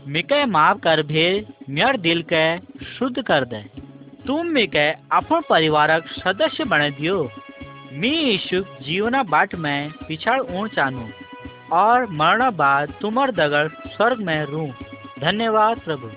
मिके 0.06 0.44
माफ़ 0.46 0.78
कर 0.78 1.02
भेज 1.02 1.46
मेर 1.70 1.96
दिल 1.96 2.22
के 2.32 2.44
शुद्ध 2.86 3.22
कर 3.22 3.44
दे। 3.44 3.62
तुम 4.26 4.46
मिके 4.46 4.86
अपन 5.12 5.40
परिवारक 5.50 6.06
सदस्य 6.08 6.64
बने 6.64 6.90
दियो। 6.90 7.18
मी 7.92 8.08
यीशु 8.08 8.62
जीवना 8.82 9.22
बाट 9.22 9.54
में 9.54 9.90
पिछड़ 10.08 10.40
ऊण 10.40 10.68
चानू 10.68 11.08
और 11.72 12.06
मरण 12.12 12.50
बाद 12.56 12.94
तुमर 13.00 13.30
दगड़ 13.32 13.68
स्वर्ग 13.88 14.20
में 14.20 14.42
रू 14.44 14.66
धन्यवाद 15.20 15.80
प्रभु। 15.80 16.12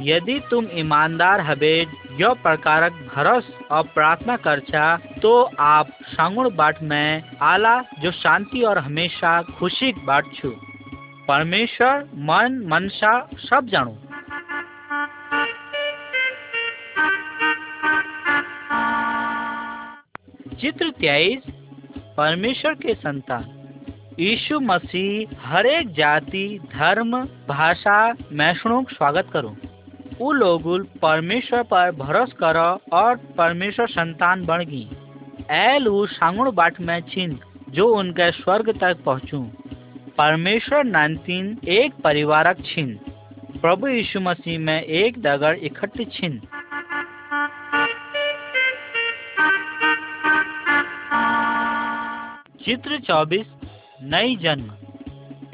यदि 0.00 0.40
तुम 0.50 0.66
ईमानदार 0.74 1.40
हबे 1.40 1.86
यो 2.20 2.34
प्रकारक 2.34 2.92
भरोस 2.92 3.48
और 3.70 3.82
प्रार्थना 3.82 4.36
करछा 4.36 4.96
तो 4.96 5.50
आप 5.60 5.88
सांगुण 6.02 6.56
बाट 6.56 6.82
में 6.82 7.36
आला 7.42 7.80
जो 7.80 8.10
शांति 8.10 8.62
और 8.62 8.78
हमेशा 8.78 9.42
खुशी 9.42 9.92
बाट 9.92 10.24
छु। 10.34 10.50
परमेश्वर, 11.28 12.08
मन, 12.14 12.66
मनसा, 12.66 13.28
सब 13.34 13.66
जानू 13.66 13.98
चित्र 20.60 20.90
तेईस, 20.90 21.42
परमेश्वर 22.16 22.74
के 22.74 22.94
संतान। 22.94 23.52
यीशु 24.18 24.60
मसीह 24.60 25.36
हर 25.42 25.66
एक 25.66 25.94
जाति, 25.94 26.60
धर्म, 26.72 27.28
भाषा 27.48 28.14
मैषणों 28.32 28.84
स्वागत 28.84 29.26
करो। 29.32 29.56
वो 30.18 30.32
लोग 30.32 30.86
परमेश्वर 30.86 31.62
पर 31.62 31.90
भरोस 31.90 32.32
करो 32.32 32.96
और 32.96 33.16
परमेश्वर 33.16 33.88
संतान 33.88 34.46
बन 34.46 34.58
गई। 34.58 34.90
ऐल 35.50 35.86
उ 35.86 36.06
सांगुण 36.06 36.50
बाट 36.50 36.80
में 36.80 37.00
छिन, 37.00 37.40
जो 37.68 37.88
उनके 37.88 38.30
स्वर्ग 38.30 38.78
तक 38.80 38.96
पहुँचू। 39.04 39.50
परमेश्वर 40.18 40.84
नानतीन 40.84 41.58
एक 41.68 41.94
परिवारक 41.94 42.56
छिन। 42.64 43.00
प्रभु 43.60 43.88
यीशु 43.88 44.20
मसीह 44.20 44.58
में 44.58 44.82
एक 44.82 45.22
दगड़ 45.22 45.56
इकट्ठे 45.56 46.04
छिन। 46.04 46.40
चित्र 52.64 52.98
24 52.98 53.46
नई 54.02 54.36
जन्म। 54.36 54.70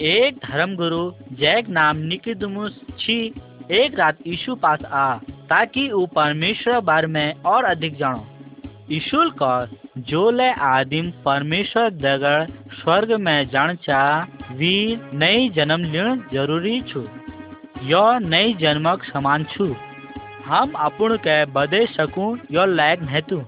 एक 0.01 0.41
धर्म 0.47 0.77
गुरु 0.77 1.13
जैक 1.33 1.69
नाम 1.69 1.97
निकिदमुस 1.97 2.81
छी। 2.99 3.35
एक 3.71 3.99
रात 3.99 4.19
यीशु 4.27 4.55
पास 4.55 4.85
आ, 4.85 5.17
ताकि 5.49 5.89
वो 5.93 6.07
परमेश्वर 6.07 6.81
बारे 6.81 7.07
में 7.07 7.43
और 7.43 7.65
अधिक 7.65 7.97
जानो। 7.97 8.27
यीशु 8.91 9.29
का 9.31 9.69
जो 9.99 10.31
ले 10.31 10.51
आदिम 10.67 11.11
परमेश्वर 11.25 11.91
दगड़ 11.91 12.75
स्वर्ग 12.75 13.13
में 13.21 13.49
जान 13.49 13.75
चा 13.77 14.03
वीर 14.53 15.11
नई 15.15 15.49
जन्म 15.49 15.85
लेन 15.93 16.25
ज़रूरी 16.33 16.81
छु। 16.83 17.07
यो 17.83 18.03
नई 18.19 18.55
जन्मक 18.55 19.05
समान 19.05 19.45
छु। 19.45 19.75
हम 20.47 20.73
अपन 20.79 21.17
के 21.17 21.45
बदे 21.53 21.85
सकूँ 21.87 22.39
यो 22.53 22.65
लायक 22.67 23.03
नहीं 23.03 23.43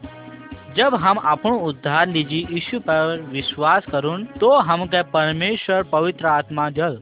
जब 0.77 0.94
हम 0.94 1.16
अपन 1.27 1.50
उद्धार 1.62 2.09
लीजी 2.09 2.46
यीशु 2.50 2.79
पर 2.81 3.20
विश्वास 3.33 3.85
करूँ 3.90 4.16
तो 4.40 4.50
हम 4.61 4.85
के 4.87 5.03
परमेश्वर 5.11 5.83
पवित्र 5.83 6.27
आत्मा 6.27 6.68
जल। 6.70 7.00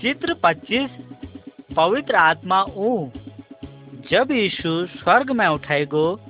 चित्र 0.00 0.34
25 0.34 0.90
पवित्र 1.76 2.14
आत्मा 2.14 2.62
ऊ। 2.62 3.08
जब 4.10 4.32
यीशु 4.32 4.86
स्वर्ग 4.86 5.30
में 5.30 5.46
उठाई 5.46 5.84
गो 5.84 6.20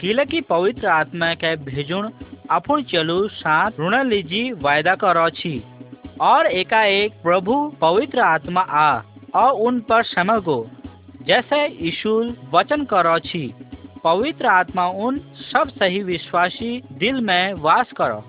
किले 0.00 0.24
की 0.24 0.40
पवित्र 0.40 0.86
आत्मा 0.86 1.34
के 1.34 1.56
भेजुण 1.56 2.10
अपन 2.50 2.82
चलू 2.82 3.28
साथ 3.28 3.80
ऋण 3.80 4.08
लीजी 4.08 4.52
वायदा 4.52 4.94
करो 4.94 5.28
छी। 5.30 5.62
और 6.20 6.46
एकाएक 6.46 7.12
प्रभु 7.22 7.72
पवित्र 7.80 8.20
आत्मा 8.20 8.60
आ 8.60 9.02
और 9.34 9.52
उन 9.52 9.80
पर 9.80 10.02
समय 10.02 10.40
गो 10.40 10.58
जैसे 11.26 11.66
यीशु 11.66 12.10
वचन 12.52 12.84
करो 12.84 13.18
छी, 13.18 13.54
पवित्र 14.04 14.46
आत्मा 14.46 14.86
उन 14.86 15.20
सब 15.36 15.68
सही 15.68 16.02
विश्वासी 16.02 16.82
दिल 16.92 17.20
में 17.20 17.52
वास 17.52 17.92
करो। 17.92 18.24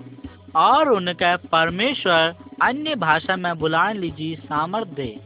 और 0.56 0.88
उनके 0.88 1.36
परमेश्वर 1.36 2.34
अन्य 2.62 2.94
भाषा 2.94 3.36
में 3.36 3.58
बुलाने 3.58 4.00
लीजिए, 4.00 4.36
सामर्थ 4.36 4.88
दे। 4.88 5.20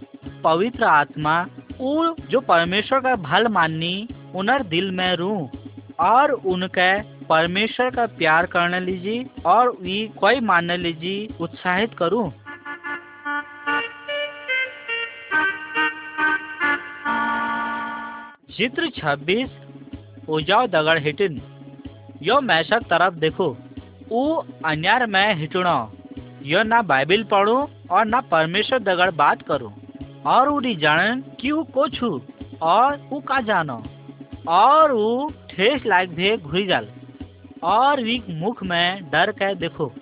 पवित्र 0.45 0.85
आत्मा 0.85 1.43
वो 1.79 2.17
जो 2.31 2.41
परमेश्वर 2.41 3.01
का 3.01 3.17
भल 3.17 3.49
माननी, 3.49 4.09
उनर 4.35 4.63
दिल 4.63 4.91
में 4.91 5.17
रू 5.17 5.51
और 6.01 6.31
उनके 6.31 7.03
परमेश्वर 7.03 7.91
का 7.91 8.07
प्यार 8.07 8.47
करने 8.47 8.81
लीजिए, 8.81 9.27
और 9.47 9.77
वी 9.81 10.09
कोई 10.09 10.41
मानने 10.41 10.77
लीजिए, 10.77 11.29
उत्साहित 11.41 11.95
करूँ। 11.95 12.33
चित्र 18.57 18.91
26 18.91 19.51
उजाव 20.29 20.67
दगड़ 20.67 20.99
हिटिन। 20.99 21.43
यो 22.23 22.41
मैशक 22.41 22.81
तरफ़ 22.81 23.15
देखो। 23.15 23.57
ऊ 24.13 24.43
अन्यार 24.65 25.07
में 25.07 25.35
हिटणो। 25.35 25.93
यो 26.45 26.63
ना 26.63 26.83
बाइबिल 26.83 27.23
पढ़ू 27.25 27.69
और 27.91 28.07
ना 28.07 28.21
परमेश्वर 28.21 28.79
दगड़ 28.79 29.11
बात 29.11 29.43
करूँ। 29.43 29.73
और 30.27 30.49
उड़ी 30.49 30.75
जानन 30.75 31.21
कि 31.41 31.51
ऊ 31.51 31.63
को 31.65 31.89
छू 31.89 32.21
और 32.63 33.09
ऊ 33.13 33.21
का 33.21 33.41
जानो। 33.41 33.83
और 34.49 34.93
ऊ 34.93 35.31
ठेस 35.51 35.83
लायक 35.87 36.11
भे 36.11 36.37
घुरी 36.37 36.67
जाल। 36.67 36.89
और 37.63 38.03
वीक 38.03 38.27
मुख 38.31 38.63
में 38.63 39.11
डर 39.11 39.33
कह 39.33 39.55
देखो। 39.55 39.93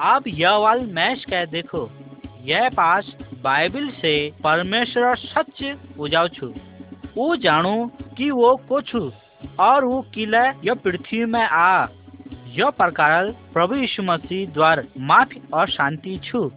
अब 0.00 0.24
यह 0.28 0.50
वाल 0.50 0.80
मैश 0.86 1.24
कह 1.24 1.44
देखो। 1.44 1.90
यह 2.42 2.68
पास 2.68 3.12
बाइबिल 3.42 3.90
से 3.90 4.32
परमेश्वर 4.44 5.16
सच 5.16 5.76
उजाव 5.98 6.28
छू 6.28 6.54
वो 7.16 7.36
जानू 7.36 7.90
कि 8.16 8.30
वो 8.30 8.56
कुछ 8.68 8.96
और 9.60 9.84
वो 9.84 10.00
किले 10.14 10.48
यह 10.64 10.74
पृथ्वी 10.74 11.24
में 11.24 11.42
आ। 11.42 11.86
यह 12.50 12.70
प्रकार 12.70 13.26
प्रभु 13.52 13.74
यीशु 13.74 14.02
मसीह 14.02 14.48
द्वार 14.50 14.84
माफ़ी 14.98 15.40
और 15.52 15.68
शांति 15.68 16.18
छू, 16.24 16.50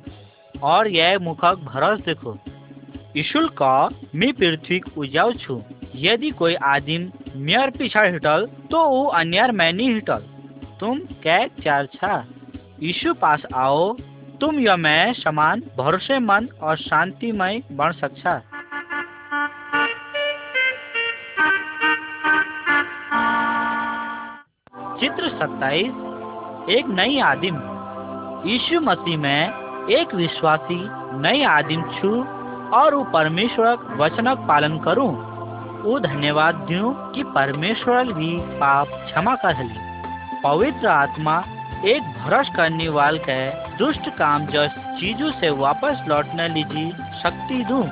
और 0.64 0.88
यह 0.88 1.18
मुखक 1.20 1.56
भरोस 1.66 2.00
देखो। 2.00 2.38
ईशुल 3.18 3.48
का 3.50 3.90
मी 4.16 4.32
पृथ्वी 4.32 4.82
उजाव 4.98 5.34
छू। 5.34 5.62
यदि 5.96 6.30
कोई 6.32 6.56
आदिम 6.56 7.12
मेयर 7.36 7.70
पीछा 7.70 8.02
हिटल 8.04 8.48
तो 8.72 8.84
वो 8.90 9.04
अन्यर 9.12 9.52
में 9.52 9.72
नहीं 9.74 9.94
हिटल। 9.94 10.24
तुम 10.80 11.00
कै 11.24 11.48
चार 11.64 11.86
छा। 11.86 12.26
यीशु 12.84 13.14
पास 13.14 13.44
आओ। 13.56 13.94
तुम 14.42 14.60
यह 14.60 14.76
में 14.76 15.14
समान 15.14 15.62
भरोसेमंद 15.78 16.50
और 16.62 16.78
शांतिमय 16.78 17.62
बन 17.72 17.92
सकता 17.92 18.42
चित्र 25.04 25.30
27 25.30 26.70
एक 26.70 26.86
नई 26.88 27.20
आदिम। 27.20 27.56
यीशु 28.46 28.80
मसीह 28.82 29.18
में 29.18 29.88
एक 29.90 30.14
विश्वासी 30.16 30.78
नई 31.22 31.44
आदिम 31.44 31.82
छू 31.92 32.12
और 32.78 32.96
वो 32.96 33.04
परमेश्वर 33.04 33.98
वचनक 34.00 34.46
पालन 34.48 34.80
करूँ। 34.80 35.12
वो 35.82 36.00
धन्यवाद 36.00 36.56
दूँ 36.56 36.94
कि 37.12 37.24
परमेश्वर 37.24 38.14
भी 38.14 38.32
पाप 38.40 38.88
क्षमा 38.88 39.36
कर 39.36 39.64
ली 39.64 39.78
पवित्र 40.44 40.88
आत्मा 40.88 41.38
एक 41.86 42.02
भरोस 42.02 42.56
करने 42.56 42.90
वाल 42.90 43.18
के 43.30 43.50
दुष्ट 43.78 44.10
काम 44.10 44.46
जस 44.46 44.82
चीज़ों 45.00 45.32
से 45.32 45.50
वापस 45.60 46.06
लौटने 46.08 46.50
लीजिए 46.50 46.90
शक्ति 47.24 47.64
दूँ। 47.64 47.86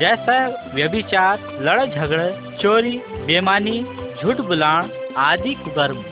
जैसा 0.00 0.44
व्यभिचार 0.74 1.58
लड़ 1.60 1.84
झगड़े, 1.86 2.56
चोरी, 2.62 2.98
बेमानी, 2.98 3.82
झूठ 4.22 4.40
बुलाण 4.40 4.88
आदि 5.16 5.54
कुकर्म। 5.54 6.04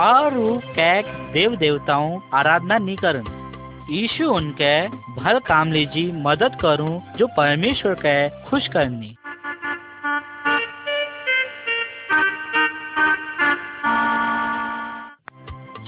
और 0.00 0.60
कैक 0.66 1.06
देव 1.32 1.56
देवताओं 1.56 2.20
आराधना 2.34 2.78
नहीं 2.78 2.96
करन। 2.96 3.38
यीशु 3.90 4.30
उनके 4.30 4.88
भल 4.88 5.38
काम 5.38 5.72
लीजी 5.72 6.12
मदद 6.12 6.58
करूँ, 6.60 7.02
जो 7.16 7.26
परमेश्वर 7.26 7.94
के 7.94 8.28
खुश 8.28 8.68
करनी 8.68 9.16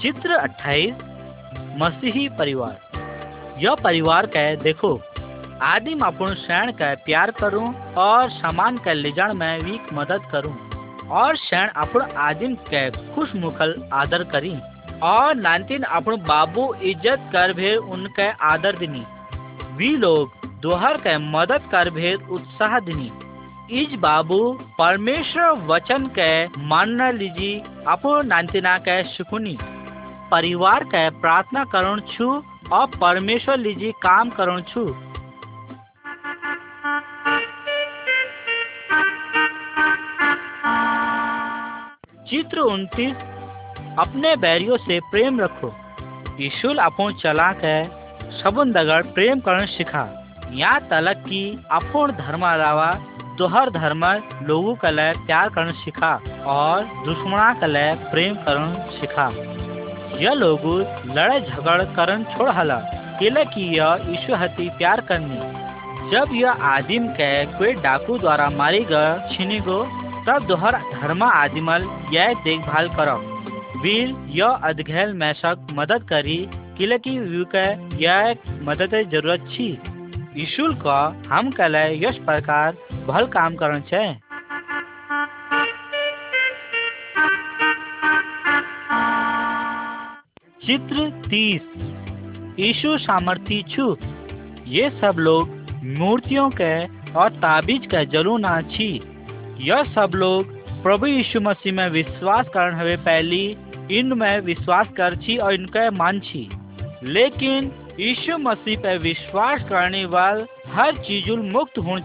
चित्र 0.01 0.35
28 0.35 0.93
मसीही 1.81 2.29
परिवार। 2.29 2.79
यह 3.59 3.75
परिवार 3.75 4.25
के 4.25 4.55
देखो 4.55 4.95
आदि 4.97 5.61
आदिम 5.63 5.99
अपन 5.99 6.33
शरण 6.33 6.71
का 6.71 6.95
प्यार 6.95 7.31
करूँ 7.31 7.93
और 7.93 8.29
सामान 8.29 8.77
के 8.77 8.93
ले 8.93 9.11
जान 9.11 9.37
में 9.37 9.63
भी 9.63 9.79
मदद 9.93 10.21
करूँ। 10.31 10.74
और 11.11 11.35
शरण 11.37 11.67
अपन 11.77 12.15
आदिम 12.19 12.55
के 12.67 12.89
खुश 13.15 13.35
मुखल 13.35 13.75
आदर 13.93 14.23
करी। 14.23 14.55
और 15.03 15.35
नानतीन 15.35 15.83
अपन 15.83 16.15
बाबू 16.27 16.73
इज़्ज़त 16.83 17.29
कर 17.33 17.53
भेद 17.53 17.77
उनके 17.91 18.29
आदर 18.45 18.77
दिनी। 18.77 19.03
वी 19.77 19.95
लोग 19.97 20.31
दोहर 20.61 20.97
के 20.97 21.17
मदद 21.31 21.69
कर 21.71 21.89
भेद 21.89 22.27
उत्साह 22.31 22.79
दिनी। 22.79 23.11
इज़ 23.73 23.95
बाबू, 23.97 24.39
परमेश्वर 24.77 25.51
वचन 25.67 26.05
के 26.09 26.45
मानना 26.65 27.09
लीजी 27.11 27.53
अपो 27.87 28.21
नानतीना 28.21 28.77
के 28.77 29.01
सुकुनी 29.07 29.57
परिवार 30.31 30.83
के 30.85 31.09
प्रार्थना 31.21 31.63
करण 31.65 31.99
छु 32.11 32.27
और 32.71 32.85
परमेश्वर 33.01 33.57
लीजी 33.57 33.91
काम 34.01 34.29
करण 34.29 34.61
छु। 34.63 34.85
चित्र 42.29 42.59
उनतीस 42.59 43.15
अपने 43.99 44.35
बैरियों 44.35 44.77
से 44.77 44.99
प्रेम 45.11 45.39
रखो। 45.39 45.71
ईशुल 46.41 46.77
अपो 46.77 47.09
चला 47.11 47.51
के 47.55 47.75
सबुन 48.37 48.71
दगड़ 48.71 49.01
प्रेम 49.07 49.39
करण 49.39 49.65
सिखा 49.67 50.03
यहाँ 50.51 50.79
तलक 50.89 51.17
की 51.25 51.41
अपूर्ण 51.71 52.13
धर्म 52.13 52.45
अलावा 52.45 52.87
दोहर 53.37 53.69
धर्म 53.69 54.05
लोगों 54.47 54.73
कले 54.75 55.11
प्यार 55.25 55.49
करण 55.49 55.71
सिखा 55.73 56.13
और 56.47 56.83
दुश्मना 57.05 57.53
कले 57.53 57.85
प्रेम 58.11 58.35
करण 58.45 58.73
सिखा 58.91 59.27
यह 60.19 60.33
लोग 60.33 60.65
लड़ाई 61.07 61.39
झगड़ 61.41 61.81
करन 61.95 62.23
छोड़ 62.31 62.49
हला। 62.49 62.77
केले 63.19 63.43
की 63.45 63.67
यह 63.75 64.05
ईश्वर 64.09 64.37
हती 64.37 64.69
प्यार 64.77 65.01
करनी। 65.01 65.39
जब 66.11 66.33
यह 66.33 66.65
आदिम 66.69 67.07
के 67.11 67.29
कोई 67.53 67.73
डाकू 67.83 68.17
द्वारा 68.17 68.49
मारी 68.55 68.83
गए 68.91 69.13
छीनी 69.29 69.59
गो 69.59 69.77
तब 70.27 70.45
दोहर 70.47 70.75
धर्म 70.93 71.23
आदिमल, 71.23 71.83
यह 72.13 72.33
देखभाल 72.33 72.87
करो 72.89 73.17
वीर 73.81 74.15
यह 74.29 74.47
अधघेल 74.47 75.13
मैशक 75.13 75.67
मदद 75.71 76.03
करी, 76.03 76.37
किले 76.77 76.97
की 76.97 77.19
व्यू 77.19 77.45
के 77.55 77.65
यह 78.03 78.35
मदद 78.61 78.95
ज़रूरत 79.11 79.47
छी। 79.51 79.67
ईशुल 80.37 80.73
का 80.75 81.23
हम 81.27 81.51
कले 81.51 82.07
यश 82.07 82.17
प्रकार, 82.17 82.77
भल 83.07 83.25
काम 83.27 83.55
करन 83.55 83.81
छे। 83.81 84.13
चित्र 90.65 91.09
तीस। 91.29 91.61
यीशु 92.59 92.97
सामर्थी 92.97 93.63
छु। 93.63 93.97
ये 94.67 94.89
सब 94.89 95.15
लोग 95.19 95.49
मूर्तियों 95.83 96.49
के 96.49 96.85
और 97.11 97.29
ताबीज 97.29 97.85
के 97.85 98.05
जरू 98.05 98.37
ना 98.37 98.61
छी। 98.61 99.14
यह 99.59 99.83
सब 99.83 100.11
लोग 100.15 100.53
प्रभु 100.83 101.05
यीशु 101.05 101.41
मसीह 101.41 101.73
में 101.73 101.89
विश्वास 101.89 102.47
करने 102.53 102.79
हवे 102.79 102.95
पहली 102.97 103.57
इनमें 103.91 104.39
विश्वास 104.39 104.87
कर 104.97 105.15
छी 105.15 105.37
और 105.37 105.53
इनके 105.53 105.89
मान 105.89 106.19
छी 106.19 106.49
लेकिन 107.03 107.71
यीशु 107.99 108.37
मसीह 108.37 108.79
पे 108.79 108.97
विश्वास 108.97 109.63
करने 109.63 110.05
वाल 110.05 110.45
हर 110.67 110.91
चीज़ 110.91 111.31
मुक्त 111.31 111.77
हो 111.77 111.99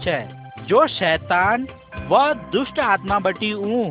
जो 0.67 0.87
शैतान 0.87 1.67
व 2.07 2.33
दुष्ट 2.33 2.79
आत्मा 2.79 3.19
बटी 3.19 3.53
ऊ। 3.53 3.89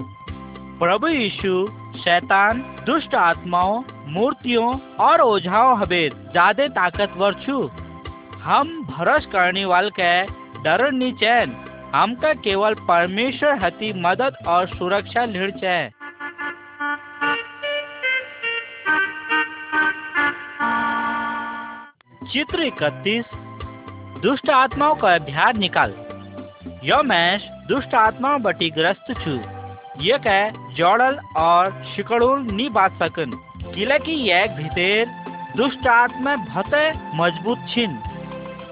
प्रभु 0.81 1.09
यीशु 1.09 1.69
शैतान, 1.99 2.61
दुष्ट 2.87 3.15
आत्माओं, 3.15 3.83
मूर्तियों 4.09 4.79
और 5.01 5.21
ओझाओं 5.21 5.79
हवे 5.79 6.09
ज़्यादा 6.09 6.69
ताकतवर 6.69 7.35
छु। 7.35 7.71
हम 8.43 8.87
भरोस 8.91 9.27
करने 9.27 9.65
वाल 9.65 9.91
के 9.91 10.23
डर 10.63 10.93
नी 10.93 11.13
चैन। 11.13 11.51
हमका 11.95 12.33
केवल 12.33 12.75
परमेश्वर 12.75 13.59
हती 13.59 13.93
मदद 13.93 14.35
और 14.47 14.67
सुरक्षा 14.67 15.25
लिड़ 15.25 15.51
है 15.65 15.91
चित्र 22.33 22.63
इकतीस, 22.63 23.25
दुष्ट 24.23 24.51
आत्माओं 24.51 24.95
का 24.95 25.15
अभ्यास 25.15 25.57
निकाल। 25.57 25.95
यह 26.85 27.03
मैश 27.03 27.49
दुष्ट 27.69 27.95
आत्माओं 27.95 28.43
बटी 28.43 28.71
ग्रस्त 28.71 29.13
छु। 29.13 29.41
ये 30.01 30.19
कह, 30.19 30.51
जोड़ल 30.75 31.19
और 31.37 31.85
शिकड़ुल 31.97 32.43
नी 32.43 32.69
बात 32.69 32.93
सकन। 32.93 33.31
किले 33.75 33.99
की 33.99 34.13
यह 34.13 34.47
भीतर 34.47 35.11
दुष्ट 35.57 35.87
आत्मा 35.87 36.37
भते 36.37 36.93
मज़बूत 37.17 37.67
छिन। 37.75 37.99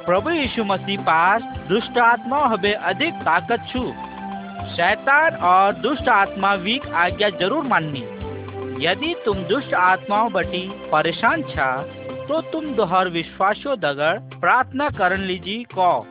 प्रभु 0.08 0.30
यीशु 0.30 0.64
मसीह 0.64 1.00
पास 1.02 1.42
दुष्ट 1.68 1.98
आत्मा 2.00 2.36
हबे 2.46 2.70
अधिक 2.90 3.14
ताकत 3.22 3.64
छु। 3.70 3.80
शैतान 4.68 5.34
और 5.44 5.72
दुष्ट 5.76 6.08
आत्मा 6.08 6.52
वीक 6.58 6.86
आज्ञा 6.96 7.28
ज़रूर 7.32 7.64
माननी। 7.64 8.00
यदि 8.84 9.14
तुम 9.24 9.42
दुष्ट 9.44 9.74
आत्माओं 9.76 10.30
बटी 10.32 10.62
परेशान 10.92 11.42
छा 11.50 11.66
तो 12.28 12.40
तुम 12.52 12.72
दोहर 12.74 13.08
विश्वासो 13.08 13.74
दगड़ 13.76 14.18
प्रार्थना 14.36 14.88
करन 14.90 15.20
लीजी, 15.22 15.62
को। 15.70 16.06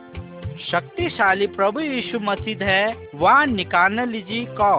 शक्तिशाली 0.62 1.47
प्रभु 1.55 1.79
यीशु 1.79 2.19
मसीह 2.21 2.63
है 2.63 3.10
वहाँ 3.15 3.45
निकालने 3.47 4.05
लीजी, 4.05 4.45
को। 4.51 4.75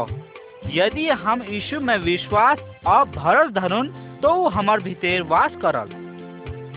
यदि 0.75 1.09
हम 1.25 1.43
यीशु 1.49 1.81
में 1.81 1.97
विश्वास 2.05 2.59
और 2.87 3.05
भरोस 3.11 3.51
धरुन 3.55 3.89
तो 4.23 4.49
हमार 4.51 4.81
भीतर 4.81 5.23
वास 5.29 5.59
करल। 5.65 5.97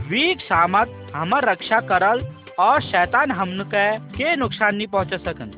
वीक 0.10 0.42
सामत 0.42 0.98
हमार 1.16 1.46
रक्षा 1.46 1.80
करल 1.80 2.26
और 2.60 2.82
शैतान 2.82 3.32
हमन 3.32 3.64
के 3.74 4.36
नुकसान 4.36 4.76
नहीं 4.76 4.88
पहुँचा 4.88 5.18
सकन। 5.18 5.52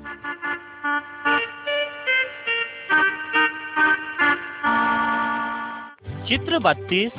चित्र 6.27 6.59
बत्तीस, 6.59 7.11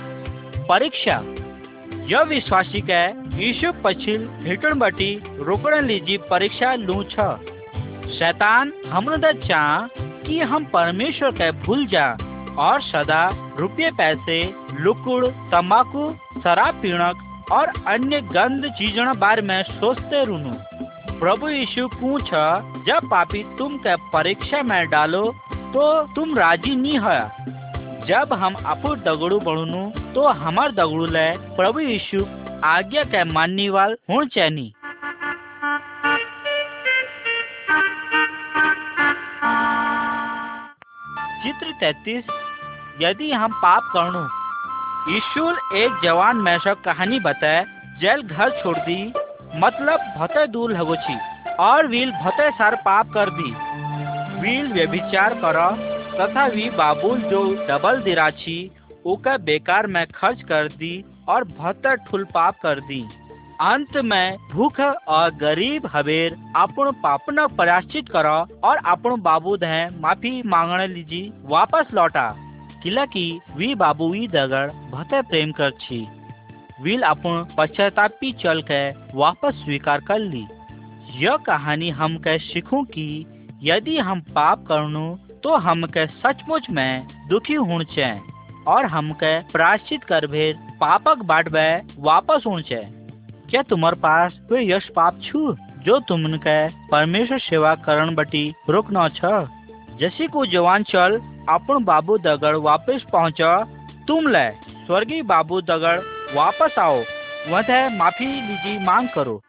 परीक्षा। 0.69 1.23
यह 2.07 2.23
विश्वासी 2.23 2.81
के 2.91 3.03
यीशु 3.45 3.73
पछिल 3.85 4.29
हिटन 4.43 4.75
बटी 4.75 5.23
रोकण 5.27 5.85
लीजी 5.87 6.17
परीक्षा 6.17 6.75
लू 6.75 7.03
छ। 7.03 7.21
शैतान 8.11 8.73
हमन 8.89 9.33
चाह 9.49 9.87
कि 10.27 10.41
हम 10.41 10.65
परमेश्वर 10.65 11.31
के 11.31 11.51
भूल 11.53 11.87
जा 11.87 12.17
और 12.59 12.81
सदा 12.81 13.53
रुपये 13.59 13.91
पैसे, 13.91 14.55
लुकुड़ 14.81 15.27
तम्बाकू 15.27 16.13
शराब 16.41 16.75
पीणक 16.75 17.31
और 17.53 17.73
अन्य 17.87 18.21
गंद 18.33 18.67
चीज़ों 18.73 19.19
बारे 19.19 19.43
में 19.43 19.63
सोचते 19.65 20.25
रुनु। 20.25 20.55
प्रभु 21.19 21.49
यीशु 21.49 21.87
पूछ, 21.91 22.31
जब 22.87 23.09
पापी 23.11 23.43
तुम 23.59 23.77
के 23.79 23.97
परीक्षा 24.13 24.63
में 24.63 24.89
डालो 24.91 25.25
तो 25.75 25.83
तुम 26.15 26.37
राज़ी 26.39 26.75
नहीं 26.77 26.99
है 27.01 27.21
जब 28.07 28.33
हम 28.33 28.55
अपू 28.67 28.95
दगड़ू 28.97 29.39
बढ़नु 29.41 29.91
तो 30.15 30.27
हमार 30.39 30.73
दगड़ू 30.73 31.07
ले 31.07 31.27
प्रभु 31.57 31.81
यीशु 31.81 32.25
आज्ञा 32.67 33.05
के 33.05 33.25
मानने 33.25 33.69
वाल 33.71 33.97
हों 34.11 34.25
चैनी। 34.29 34.73
चित्र 41.45 41.73
तैतीस, 41.81 42.25
यदि 43.01 43.31
हम 43.33 43.53
पाप 43.63 43.91
करनु 43.93 44.27
यीशु 45.09 45.51
एक 45.77 46.01
जवान 46.05 46.37
मैशक 46.37 46.81
कहानी 46.85 47.19
बताए, 47.21 47.65
जेल 48.01 48.23
घर 48.23 48.51
छोड़ 48.51 48.79
दी 48.79 49.13
मतलब 49.57 50.01
भते 50.19 50.47
दूर 50.47 50.73
लगोची, 50.73 51.17
और 51.61 51.87
वील 51.87 52.13
भते 52.13 52.51
सार 52.51 52.75
पाप 52.75 53.11
कर 53.11 53.31
दी। 53.31 53.51
वील 54.41 54.73
व्यभिचार 54.73 55.35
कर 55.35 55.59
तथा 56.15 56.47
वी 56.47 56.71
बाबुल 56.71 57.19
जो 57.21 57.43
डबल 57.69 58.01
दिराची, 58.03 58.71
उका 59.05 59.37
बेकार 59.37 59.87
में 59.87 60.07
खर्च 60.07 60.43
कर 60.43 60.69
दी, 60.69 61.05
और 61.29 61.45
भतर 61.45 61.97
ठुल 61.97 62.25
पाप 62.25 62.55
कर 62.63 62.81
दी। 62.81 63.03
अंत 63.61 63.97
में 63.97 64.37
भूख 64.53 64.81
और 65.09 65.35
गरीब 65.35 65.91
हबेर 65.95 66.37
अपन 66.57 66.91
पापन 67.03 67.47
प्राश्चित 67.47 68.09
करो, 68.09 68.59
और 68.69 68.77
अपन 68.87 69.21
बाबू 69.21 69.57
दे 69.57 70.01
माफ़ी 70.01 70.43
मांगने 70.47 70.87
लीजी, 70.87 71.33
वापस 71.45 71.95
लौटा। 71.95 72.44
किला 72.85 73.05
की 73.07 73.41
वी 73.57 73.75
बाबू 73.75 74.09
वी 74.11 74.27
दगड़ 74.29 74.67
भते 74.91 75.21
प्रेम 75.23 75.53
कर 75.53 75.71
छी। 75.71 76.07
विल 76.83 77.03
अपन 77.03 77.47
पश्चातापी 77.59 78.33
चल 78.33 78.61
के 78.63 78.81
वापस 79.15 79.55
स्वीकार 79.55 80.01
कर 80.01 80.19
ली। 80.19 80.45
यह 81.17 81.37
कहानी 81.37 81.89
हम 81.91 82.17
के 82.19 82.39
सीखूं 82.39 82.85
कि 82.85 83.07
यदि 83.63 83.97
हम 83.99 84.21
पाप 84.21 84.67
करनु 84.69 85.07
तो 85.43 85.57
हम 85.57 85.87
के 85.87 86.07
सचमुच 86.07 86.71
में 86.71 87.07
दुखी 87.29 87.55
होने 87.55 87.85
चाहिए 87.85 88.21
और 88.67 88.87
हम 88.87 89.13
के 89.13 89.39
प्राश्चित 89.41 90.05
कर 90.05 90.27
भेद 90.27 90.57
पापक 90.81 91.23
बाट 91.23 91.49
वापस 91.99 92.43
होने 92.47 92.63
चाहिए 92.63 92.93
क्या 93.51 93.63
तुम्हारे 93.63 93.97
पास 93.97 94.39
कोई 94.49 94.71
यश 94.71 94.89
पाप 94.97 95.21
छु, 95.23 95.57
जो 95.85 95.99
तुमन 95.99 96.37
के 96.37 96.69
परमेश्वर 96.89 97.39
सेवा 97.39 97.75
करण 97.75 98.15
बटी 98.15 98.53
रोकना 98.71 99.09
छ? 99.09 99.25
जैसे 100.01 100.27
को 100.27 100.47
जवान 100.47 100.83
चल 100.83 101.21
अपन 101.49 101.85
बाबू 101.85 102.19
दगड़ 102.19 102.57
वापस 102.57 103.05
पहुँचा, 103.13 103.65
तुम 104.09 104.29
ले। 104.29 104.51
स्वर्गीय 104.87 105.23
बाबू 105.23 105.61
दगड़ 105.61 106.01
वापस 106.35 106.79
आओ। 106.79 107.03
वह 107.49 107.89
माफ़ी 107.89 108.27
लीजिए, 108.27 108.79
मांग 108.79 109.09
करो। 109.09 109.41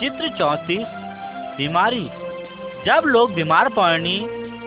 चित्र 0.00 0.28
चौतीस, 0.28 0.86
बीमारी। 1.56 2.10
जब 2.86 3.02
लोग 3.06 3.34
बीमार 3.34 3.68
पड़नी 3.68 4.18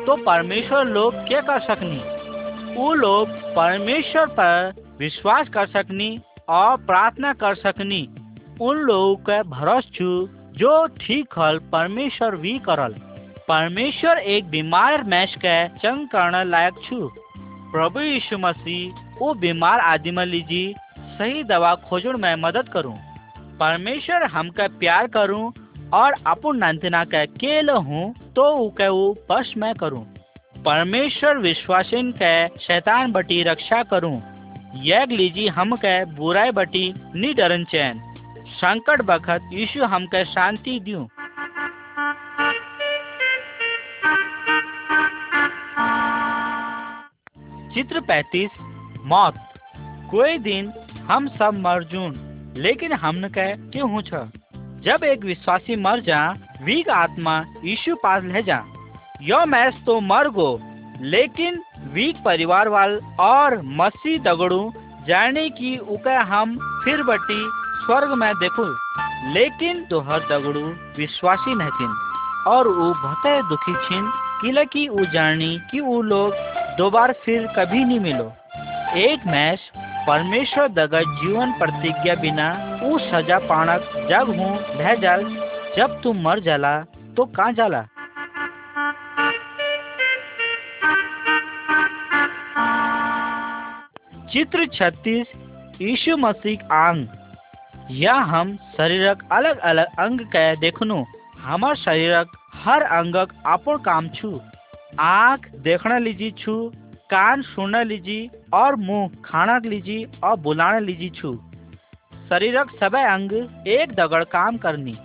तो 0.05 0.15
परमेश्वर 0.15 0.85
लोग 0.85 1.15
क्या 1.15 1.41
कर 1.41 1.59
सकनी? 1.59 2.01
वो 2.75 2.93
लोग 2.93 3.29
परमेश्वर 3.29 4.25
पर 4.25 4.73
विश्वास 4.99 5.49
कर 5.49 5.67
सकनी 5.67 6.21
और 6.49 6.77
प्रार्थना 6.77 7.33
कर 7.33 7.55
सकनी। 7.55 8.09
उन 8.61 8.77
लोगों 8.77 9.15
का 9.15 9.43
भरोस 9.43 9.89
छु 9.93 10.29
जो 10.53 10.85
ठीक 10.99 11.33
हल 11.37 11.57
परमेश्वर 11.71 12.35
भी 12.35 12.57
करल। 12.59 12.93
परमेश्वर 13.47 14.17
एक 14.17 14.49
बीमार 14.49 15.03
मैश 15.03 15.35
के 15.35 15.67
चंग 15.77 16.07
करने 16.07 16.43
लायक 16.43 16.73
छु। 16.83 17.09
प्रभु 17.71 17.99
यीशु 17.99 18.37
मसीह 18.37 19.17
वो 19.19 19.33
बीमार 19.33 19.79
आदमी 19.79 20.25
लीजी 20.25 20.63
सही 21.17 21.43
दवा 21.43 21.73
खोजण 21.87 22.17
में 22.17 22.35
मदद 22.35 22.69
करूँ। 22.69 22.95
परमेश्वर 23.59 24.23
हमका 24.27 24.67
प्यार 24.79 25.07
करूँ 25.07 25.51
और 25.93 26.13
अपन 26.27 26.57
नंतना 26.57 27.03
के 27.05 27.25
केल 27.35 27.69
हूँ 27.69 28.13
तो 28.35 28.49
उके 28.57 28.87
वो 28.87 29.11
बस 29.31 29.53
मैं 29.57 29.73
करूँ। 29.75 30.05
परमेश्वर 30.65 31.37
विश्वासिन 31.39 32.11
के 32.21 32.47
शैतान 32.59 33.11
बटी 33.11 33.41
रक्षा 33.43 33.83
करूँ। 33.83 34.15
यह 34.83 35.05
लीजी 35.11 35.47
हम 35.47 35.75
के 35.75 36.03
बुराई 36.15 36.51
बटी 36.51 36.93
नी 37.15 37.33
डरन 37.33 37.63
चैन। 37.65 38.01
संकट 38.53 39.01
बखत 39.01 39.49
यीशु 39.53 39.85
हम 39.85 40.05
के 40.05 40.23
शांति 40.25 40.79
दियो। 40.79 41.07
चित्र 47.73 47.99
पैतीस, 47.99 48.49
मौत। 49.05 49.35
कोई 50.11 50.37
दिन 50.37 50.71
हम 51.09 51.27
सब 51.27 51.53
मरजून 51.53 52.19
लेकिन 52.57 52.93
हमने 52.93 53.29
कह 53.29 53.55
क्यों 53.71 54.01
छ। 54.01 54.13
जब 54.83 55.03
एक 55.03 55.23
विश्वासी 55.23 55.75
मर 55.75 55.99
जा 55.99 56.21
वीक 56.61 56.89
आत्मा 56.89 57.45
यीशु 57.63 57.95
पास 57.95 58.23
ले 58.23 58.41
जा। 58.43 58.63
यो 59.21 59.45
मैस 59.45 59.73
तो 59.85 59.99
मर 60.01 60.29
गो, 60.29 60.59
लेकिन 61.01 61.61
वीक 61.87 62.23
परिवार 62.25 62.69
वाल 62.69 62.99
और 63.19 63.61
मसीह 63.61 64.21
दगड़ू, 64.21 64.73
जाने 65.07 65.49
की 65.49 65.77
उका 65.77 66.19
हम 66.21 66.57
फिर 66.85 67.03
बटी 67.03 67.41
स्वर्ग 67.85 68.11
में 68.13 68.33
देखो, 68.35 68.65
लेकिन 69.33 69.83
तो 69.85 69.99
हर 70.01 70.19
दगड़ू 70.21 70.61
विश्वासी 70.97 71.55
नहतिन 71.55 71.95
और 72.47 72.67
वो 72.67 72.91
भते 72.95 73.41
दुखी 73.41 73.73
छिन, 73.85 74.09
किला 74.41 74.63
की 74.65 74.87
उ 74.87 75.05
जानी 75.13 75.57
कि 75.71 75.79
वो 75.79 76.01
लोग 76.01 76.33
दोबारा 76.77 77.13
फिर 77.25 77.47
कभी 77.57 77.83
नहीं 77.85 77.99
मिलो। 77.99 78.31
एक 78.99 79.25
मैच 79.27 79.59
परमेश्वर 80.07 80.67
दगा 80.69 81.01
जीवन 81.01 81.51
प्रतिज्ञा 81.59 82.15
बिना 82.15 82.47
उ 82.83 82.97
सजा 83.01 83.39
पाणक 83.39 83.89
जब 84.09 84.29
हूँ 84.29 84.51
ढह 84.77 84.93
जाल, 84.95 85.23
जब 85.77 85.99
तू 86.03 86.13
मर 86.13 86.39
जाला 86.39 86.79
तो 87.17 87.25
कहाँ 87.25 87.51
जाला? 87.53 87.81
चित्र 94.33 94.65
छत्तीस, 94.67 95.27
यीशु 95.81 96.17
मसीह 96.17 96.73
आंग। 96.75 97.05
या 97.91 98.13
हम 98.13 98.55
शरीरक 98.77 99.23
अलग 99.31 99.57
अलग 99.61 99.99
अंग 99.99 100.19
के 100.27 100.55
देखनु। 100.55 101.03
हमार 101.39 101.75
शरीरक 101.75 102.31
हर 102.55 102.81
अंगक 102.81 103.33
अपन 103.45 103.77
काम 103.77 104.07
छु। 104.09 104.39
आँख 104.99 105.47
देखना 105.55 105.97
लीजी 105.97 106.31
छु, 106.31 106.71
कान 107.09 107.41
सुनने 107.41 107.83
लीजी, 107.83 108.29
और 108.53 108.75
मुँह 108.75 109.09
खाना 109.25 109.57
लीजी, 109.57 110.05
और 110.23 110.35
बुलाने 110.35 110.79
लीजी 110.79 111.09
छु। 111.09 111.33
शरीरक 112.29 112.71
सब 112.79 112.95
अंग 112.95 113.31
एक 113.67 113.93
दगड़ 113.93 114.23
काम 114.23 114.57
करनी। 114.57 114.97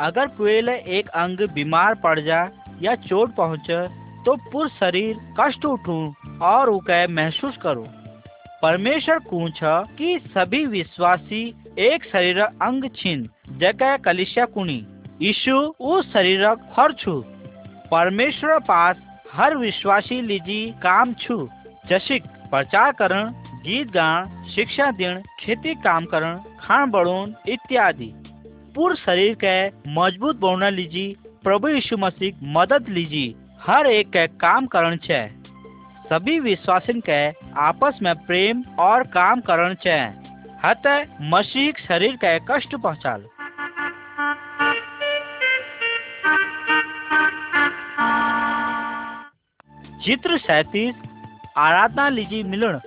अगर 0.00 0.26
कोई 0.28 0.58
एक 0.90 1.08
अंग 1.08 1.38
बीमार 1.54 1.94
पड़ 1.94 2.18
जा 2.20 2.48
या 2.82 2.94
चोट 2.94 3.34
पहुँचे 3.34 3.86
तो 4.24 4.34
पूरा 4.52 4.68
शरीर 4.68 5.16
कष्ट 5.40 5.64
उठू 5.64 6.14
और 6.42 6.68
उके 6.68 7.06
महसूस 7.06 7.56
करो। 7.56 7.86
परमेश्वर 8.62 9.18
पूछ 9.18 9.60
कि 9.98 10.18
सभी 10.28 10.64
विश्वासी 10.66 11.44
एक 11.78 12.04
शरीर 12.04 12.38
अंग 12.40 12.84
छिन 12.96 13.28
जगह 13.58 13.96
कलिशा 13.96 14.44
कुनी 14.44 14.76
यीशु 15.22 15.56
उस 15.86 16.12
शरीर 16.12 16.44
हर 16.76 16.92
छु। 16.92 17.12
परमेश्वर 17.90 18.58
पास 18.60 18.96
हर 19.32 19.56
विश्वासी 19.56 20.20
लीजी 20.22 20.58
काम 20.82 21.12
छु, 21.14 21.36
जशिक 21.90 22.22
प्रचार 22.50 22.92
करण 22.92 23.30
गीत 23.62 23.90
गान, 23.90 24.44
शिक्षा 24.46 24.90
देण 24.92 25.20
खेती 25.40 25.74
काम 25.82 26.04
करण 26.04 26.38
खान 26.60 26.90
बढ़ोन 26.90 27.34
इत्यादि। 27.48 28.12
पूर्ण 28.74 28.94
शरीर 28.96 29.34
के 29.44 29.56
मज़बूत 29.94 30.36
बनना 30.36 30.68
लीजी, 30.70 31.06
प्रभु 31.44 31.68
यीशु 31.68 31.96
मसीह 31.96 32.44
मदद 32.52 32.88
लीजी, 32.88 33.26
हर 33.60 33.86
एक 33.86 34.08
के 34.08 34.26
काम 34.38 34.66
करण 34.66 34.96
छे 35.04 35.26
सभी 36.06 36.38
विश्वासिन 36.40 37.00
के 37.00 37.26
आपस 37.60 37.98
में 38.02 38.14
प्रेम 38.26 38.62
और 38.80 39.02
काम 39.12 39.40
करण 39.40 39.74
छे 39.74 39.98
हत 40.64 40.86
मसीह 41.34 41.72
शरीर 41.86 42.16
के 42.24 42.38
कष्ट 42.50 42.74
पहुँचाल। 42.82 43.24
चित्र 50.04 50.36
सैतीस, 50.38 50.94
आराधना 51.58 52.08
लीजी 52.08 52.42
मिलन। 52.50 52.78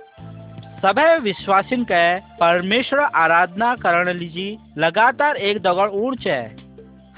सब 0.82 0.98
विश्वासिन 1.22 1.82
के 1.90 2.04
परमेश्वर 2.40 3.00
आराधना 3.22 3.74
करण 3.82 4.08
लीजी 4.18 4.48
लगातार 4.78 5.36
एक 5.48 5.58
दगड़ 5.62 5.88
ऊंच 6.04 6.26
है 6.26 6.42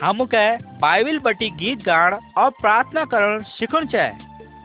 हम 0.01 0.25
के 0.35 0.47
बाइबिल 0.85 1.19
बटी 1.27 1.51
गीत 1.59 1.83
गान 1.87 2.19
और 2.43 2.51
प्रार्थना 2.61 3.05
करण 3.15 3.43
सीखण 3.59 3.87
चाहे 3.93 4.11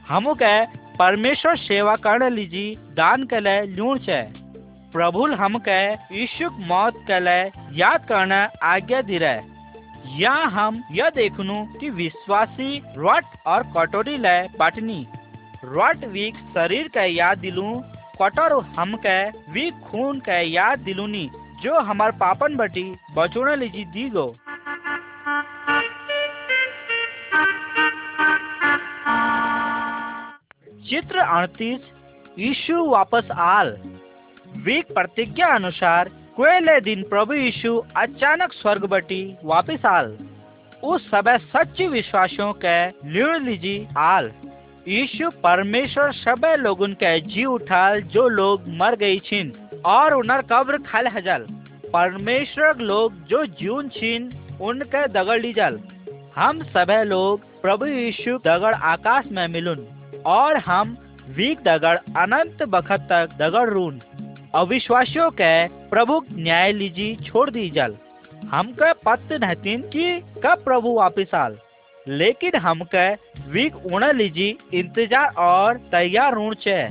हम 0.10 0.34
के 0.42 0.56
परमेश्वर 0.98 1.58
सेवा 1.68 1.96
करण 2.08 2.34
लीजी 2.36 2.66
दान 2.98 3.24
के 3.34 3.40
लिए 3.48 3.62
लूण 3.76 4.00
चाहे 4.08 4.37
प्रभु 4.98 5.26
हम 5.36 5.58
के 5.58 5.82
यीशु 6.16 6.50
मौत 6.60 6.94
के 7.08 7.20
लिए 7.20 7.52
याद 7.72 8.06
करना 8.06 8.38
आज्ञा 8.64 9.02
दी 9.02 9.18
रहे। 9.18 10.20
या 10.20 10.32
हम 10.32 10.82
यह 10.92 11.10
देखनु 11.10 11.58
कि 11.80 11.90
विश्वासी 11.90 12.78
रट 12.98 13.26
और 13.48 13.64
कटोरी 13.78 14.18
ले 14.18 14.42
बाटनी। 14.60 15.08
रट 15.66 16.06
वीक 16.06 16.38
शरीर 16.54 16.88
के 16.88 17.06
याद 17.08 17.38
दिलू, 17.38 17.74
कटर 18.22 18.54
हम 18.78 18.96
के 18.98 19.20
वीक 19.52 19.74
खून 19.82 20.20
के 20.20 20.42
याद 20.44 20.80
दिलूनी, 20.80 21.30
जो 21.62 21.80
हमार 21.80 22.12
पापन 22.12 22.56
बटी 22.56 22.96
बचोने 23.16 23.56
लीजी 23.56 23.86
दी 23.86 24.10
गो 24.10 24.26
चित्र 30.90 31.20
अड़तीस 31.20 31.82
यीशु 32.40 32.86
वापस 32.86 33.32
आल। 33.32 33.78
वीक 34.58 34.86
प्रतिज्ञा 34.94 35.48
अनुसार 35.48 36.10
कोयले 36.36 36.80
दिन 36.82 37.04
प्रभु 37.04 37.34
यीशु 37.34 37.72
अचानक 37.98 38.54
स्वर्ग 38.54 38.86
बटी 38.86 39.22
वापस 39.44 39.86
आल। 39.86 40.18
उस 40.84 41.08
समय 41.08 41.38
सच्चे 41.38 41.88
विश्वासियों 41.88 42.52
के 42.66 42.78
लीड़ 43.10 43.38
लीजी 43.38 43.76
आल 43.98 44.32
यीशु 44.88 45.30
परमेश्वर 45.44 46.12
सब 46.14 46.46
लोगन 46.60 46.94
के 46.94 47.20
जी 47.22 47.46
उठाल 47.46 48.02
जो 48.08 48.28
लोग 48.30 48.68
मर 48.78 48.96
गई 48.96 49.20
छिन 49.20 49.54
और 49.86 50.14
उनर 50.14 50.42
कब्र 50.42 50.78
खल 50.84 51.08
हजल। 51.08 51.46
परमेश्वर 51.94 52.78
लोग 52.84 53.24
जो 53.26 53.46
जीवन 53.46 53.90
छिन, 53.90 54.32
उनके 54.62 55.08
दगड़ 55.08 55.40
लीजल 55.42 55.80
हम 56.36 56.64
सब 56.74 56.92
लोग 57.08 57.42
प्रभु 57.62 57.86
यीशु 57.86 58.38
दगड़ 58.46 58.74
आकाश 58.74 59.26
में 59.32 59.48
मिलुन 59.48 59.88
और 60.26 60.58
हम 60.58 60.98
वीक 61.30 61.64
दगड़ 61.64 61.98
अनंत 62.18 62.64
बखत 62.66 63.08
तक 63.12 63.38
दगड़ 63.40 63.70
रून। 63.70 64.02
अविश्वासियों 64.56 65.30
के 65.32 65.68
प्रभु 65.90 66.22
न्याय 66.32 66.72
लीजी 66.72 67.16
छोड़ 67.26 67.50
दी 67.50 67.70
जल। 67.70 67.96
हमके 68.52 68.92
पत्त 69.06 69.34
नहतीन 69.34 69.82
कि 69.82 70.20
कब 70.44 70.64
प्रभु 70.64 70.94
वापिस 70.94 71.34
आल। 71.36 71.58
लेकिन 72.06 72.56
हमके 72.56 73.08
वीक 73.52 73.76
उण 73.86 74.06
लीजी 74.14 74.48
इंतज़ार 74.74 75.34
और 75.38 75.78
तैयार 75.92 76.38
ऋण 76.38 76.54
छे। 76.54 76.82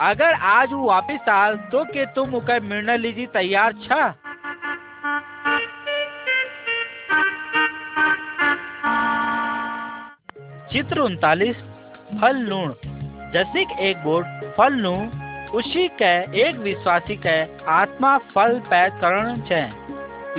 अगर 0.00 0.32
आज 0.32 0.72
वो 0.72 0.88
वापिस 0.88 1.28
आल 1.28 1.56
तो 1.72 1.84
के 1.84 2.04
तुम 2.06 2.34
उके 2.34 2.58
मिलने 2.60 2.96
लीजी 2.98 3.26
तैयार 3.26 3.72
छ? 3.72 4.00
चित्र 10.72 11.00
उनतालीस, 11.00 11.56
फल 12.20 12.36
लूण। 12.36 12.72
जैसे 13.32 13.66
एक 13.88 14.04
बोर्ड, 14.04 14.26
फल 14.52 14.72
लू। 14.74 14.94
उसी 15.54 15.86
के 16.02 16.12
एक 16.40 16.56
विश्वासी 16.58 17.16
के 17.16 17.40
आत्मा 17.70 18.16
फल 18.34 18.58
पैद 18.66 18.92
करण 19.00 19.40
छे। 19.40 19.62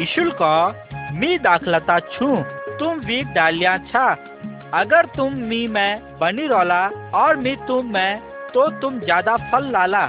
ईशुल 0.03 0.31
को 0.41 0.53
मी 1.13 1.37
दाखलता 1.39 1.99
छू, 1.99 2.35
तुम 2.79 2.99
वीक 2.99 3.27
डालिया 3.27 3.77
छा। 3.87 4.05
अगर 4.73 5.05
तुम 5.15 5.33
मी 5.43 5.67
में 5.67 6.17
बनी 6.19 6.47
रोला 6.47 6.85
और 7.15 7.35
मी 7.37 7.55
तुम 7.67 7.91
में 7.93 8.19
तो 8.53 8.67
तुम 8.81 8.99
ज़्यादा 8.99 9.35
फल 9.51 9.69
लाला। 9.71 10.05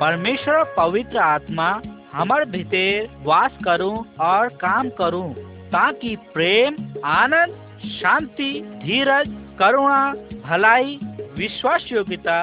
परमेश्वर 0.00 0.62
पवित्र 0.76 1.18
आत्मा, 1.18 1.68
हमार 2.12 2.44
भीतर 2.44 3.08
वास 3.24 3.58
करूँ 3.64 3.96
और 4.20 4.48
काम 4.56 4.88
करूँ, 4.98 5.32
ताकि 5.66 6.14
प्रेम, 6.34 6.76
आनंद, 7.06 7.54
शांति, 7.90 8.52
धीरज, 8.84 9.28
करुणा, 9.58 10.12
भलाई, 10.46 10.98
विश्वास 11.36 11.86
योग्यता 11.92 12.42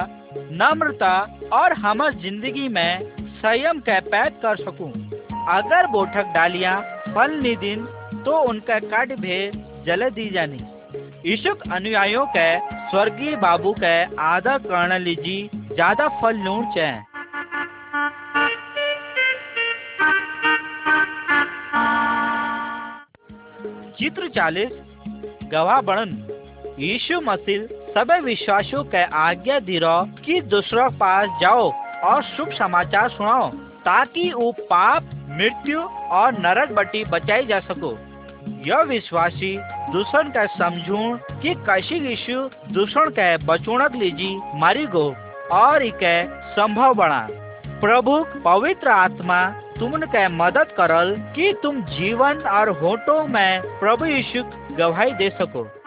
नम्रता 0.52 1.14
और 1.54 1.72
हमार 1.78 2.14
ज़िंदगी 2.20 2.68
में 2.68 3.16
संयम 3.36 3.80
के 3.80 4.00
पैद 4.06 4.40
कर 4.42 4.56
सकूँ। 4.56 4.92
अगर 5.50 5.86
बोठक 5.86 6.32
डालियाँ 6.34 6.80
फल 7.08 7.38
निदिन 7.42 7.84
तो 8.24 8.40
उनका 8.48 8.78
काट 8.80 9.12
भे 9.20 9.40
जल 9.86 10.08
दी 10.10 10.28
जानी। 10.30 10.60
ईशुक 11.26 11.62
अनुयायियों 11.72 12.24
के 12.36 12.48
स्वर्गीय 12.90 13.36
बाबू 13.36 13.72
के 13.74 13.94
आदर 14.24 14.58
करने 14.64 14.98
लीजी 14.98 15.38
ज़्यादा 15.54 16.08
फल 16.20 16.36
लूण 16.38 16.64
चाहे 16.74 17.06
चित्र 23.98 24.28
चालीस, 24.28 24.70
गवाह 25.52 25.80
बनन। 25.82 26.10
यीशु 26.78 27.20
मसीह 27.20 27.66
सभी 27.98 28.20
विश्वासियों 28.20 28.84
के 28.84 29.04
आज्ञा 29.04 29.58
दिरो 29.58 30.22
कि 30.24 30.40
दूसरों 30.40 30.90
पास 30.90 31.28
जाओ 31.40 31.72
और 32.04 32.22
शुभ 32.22 32.48
समाचार 32.48 33.08
सुनाओ, 33.08 33.50
ताकि 33.84 34.32
वो 34.32 34.52
पाप, 34.52 35.02
मृत्यु 35.28 35.82
और 36.10 36.32
नरक 36.32 36.72
बट्टी 36.72 37.04
बचाई 37.04 37.46
जा 37.46 37.60
सको। 37.60 37.98
यह 38.66 38.82
विश्वासी 38.82 39.58
दूसरन 39.92 40.30
का 40.30 40.46
समझू 40.46 41.18
कि 41.42 41.54
कैसी 41.54 41.94
यीशु 41.94 42.50
दूसरन 42.72 43.10
के 43.10 43.36
बचोनक 43.36 43.94
लीजी 43.94 44.40
मारी 44.54 44.86
गो 44.86 45.14
और 45.52 45.82
इके 45.82 46.26
संभव 46.26 46.94
बना। 46.94 47.28
प्रभु, 47.80 48.26
पवित्र 48.44 48.88
आत्मा, 48.88 49.46
तुमन 49.78 50.00
के 50.00 50.28
मदद 50.28 50.66
करल 50.76 51.32
कि 51.36 51.54
तुम 51.62 51.82
जीवन 51.82 52.38
और 52.38 52.68
होटो 52.68 53.26
में 53.26 53.62
प्रभु 53.62 54.04
यीशु 54.04 54.42
गवाही 54.76 55.12
दे 55.12 55.30
सको। 55.30 55.77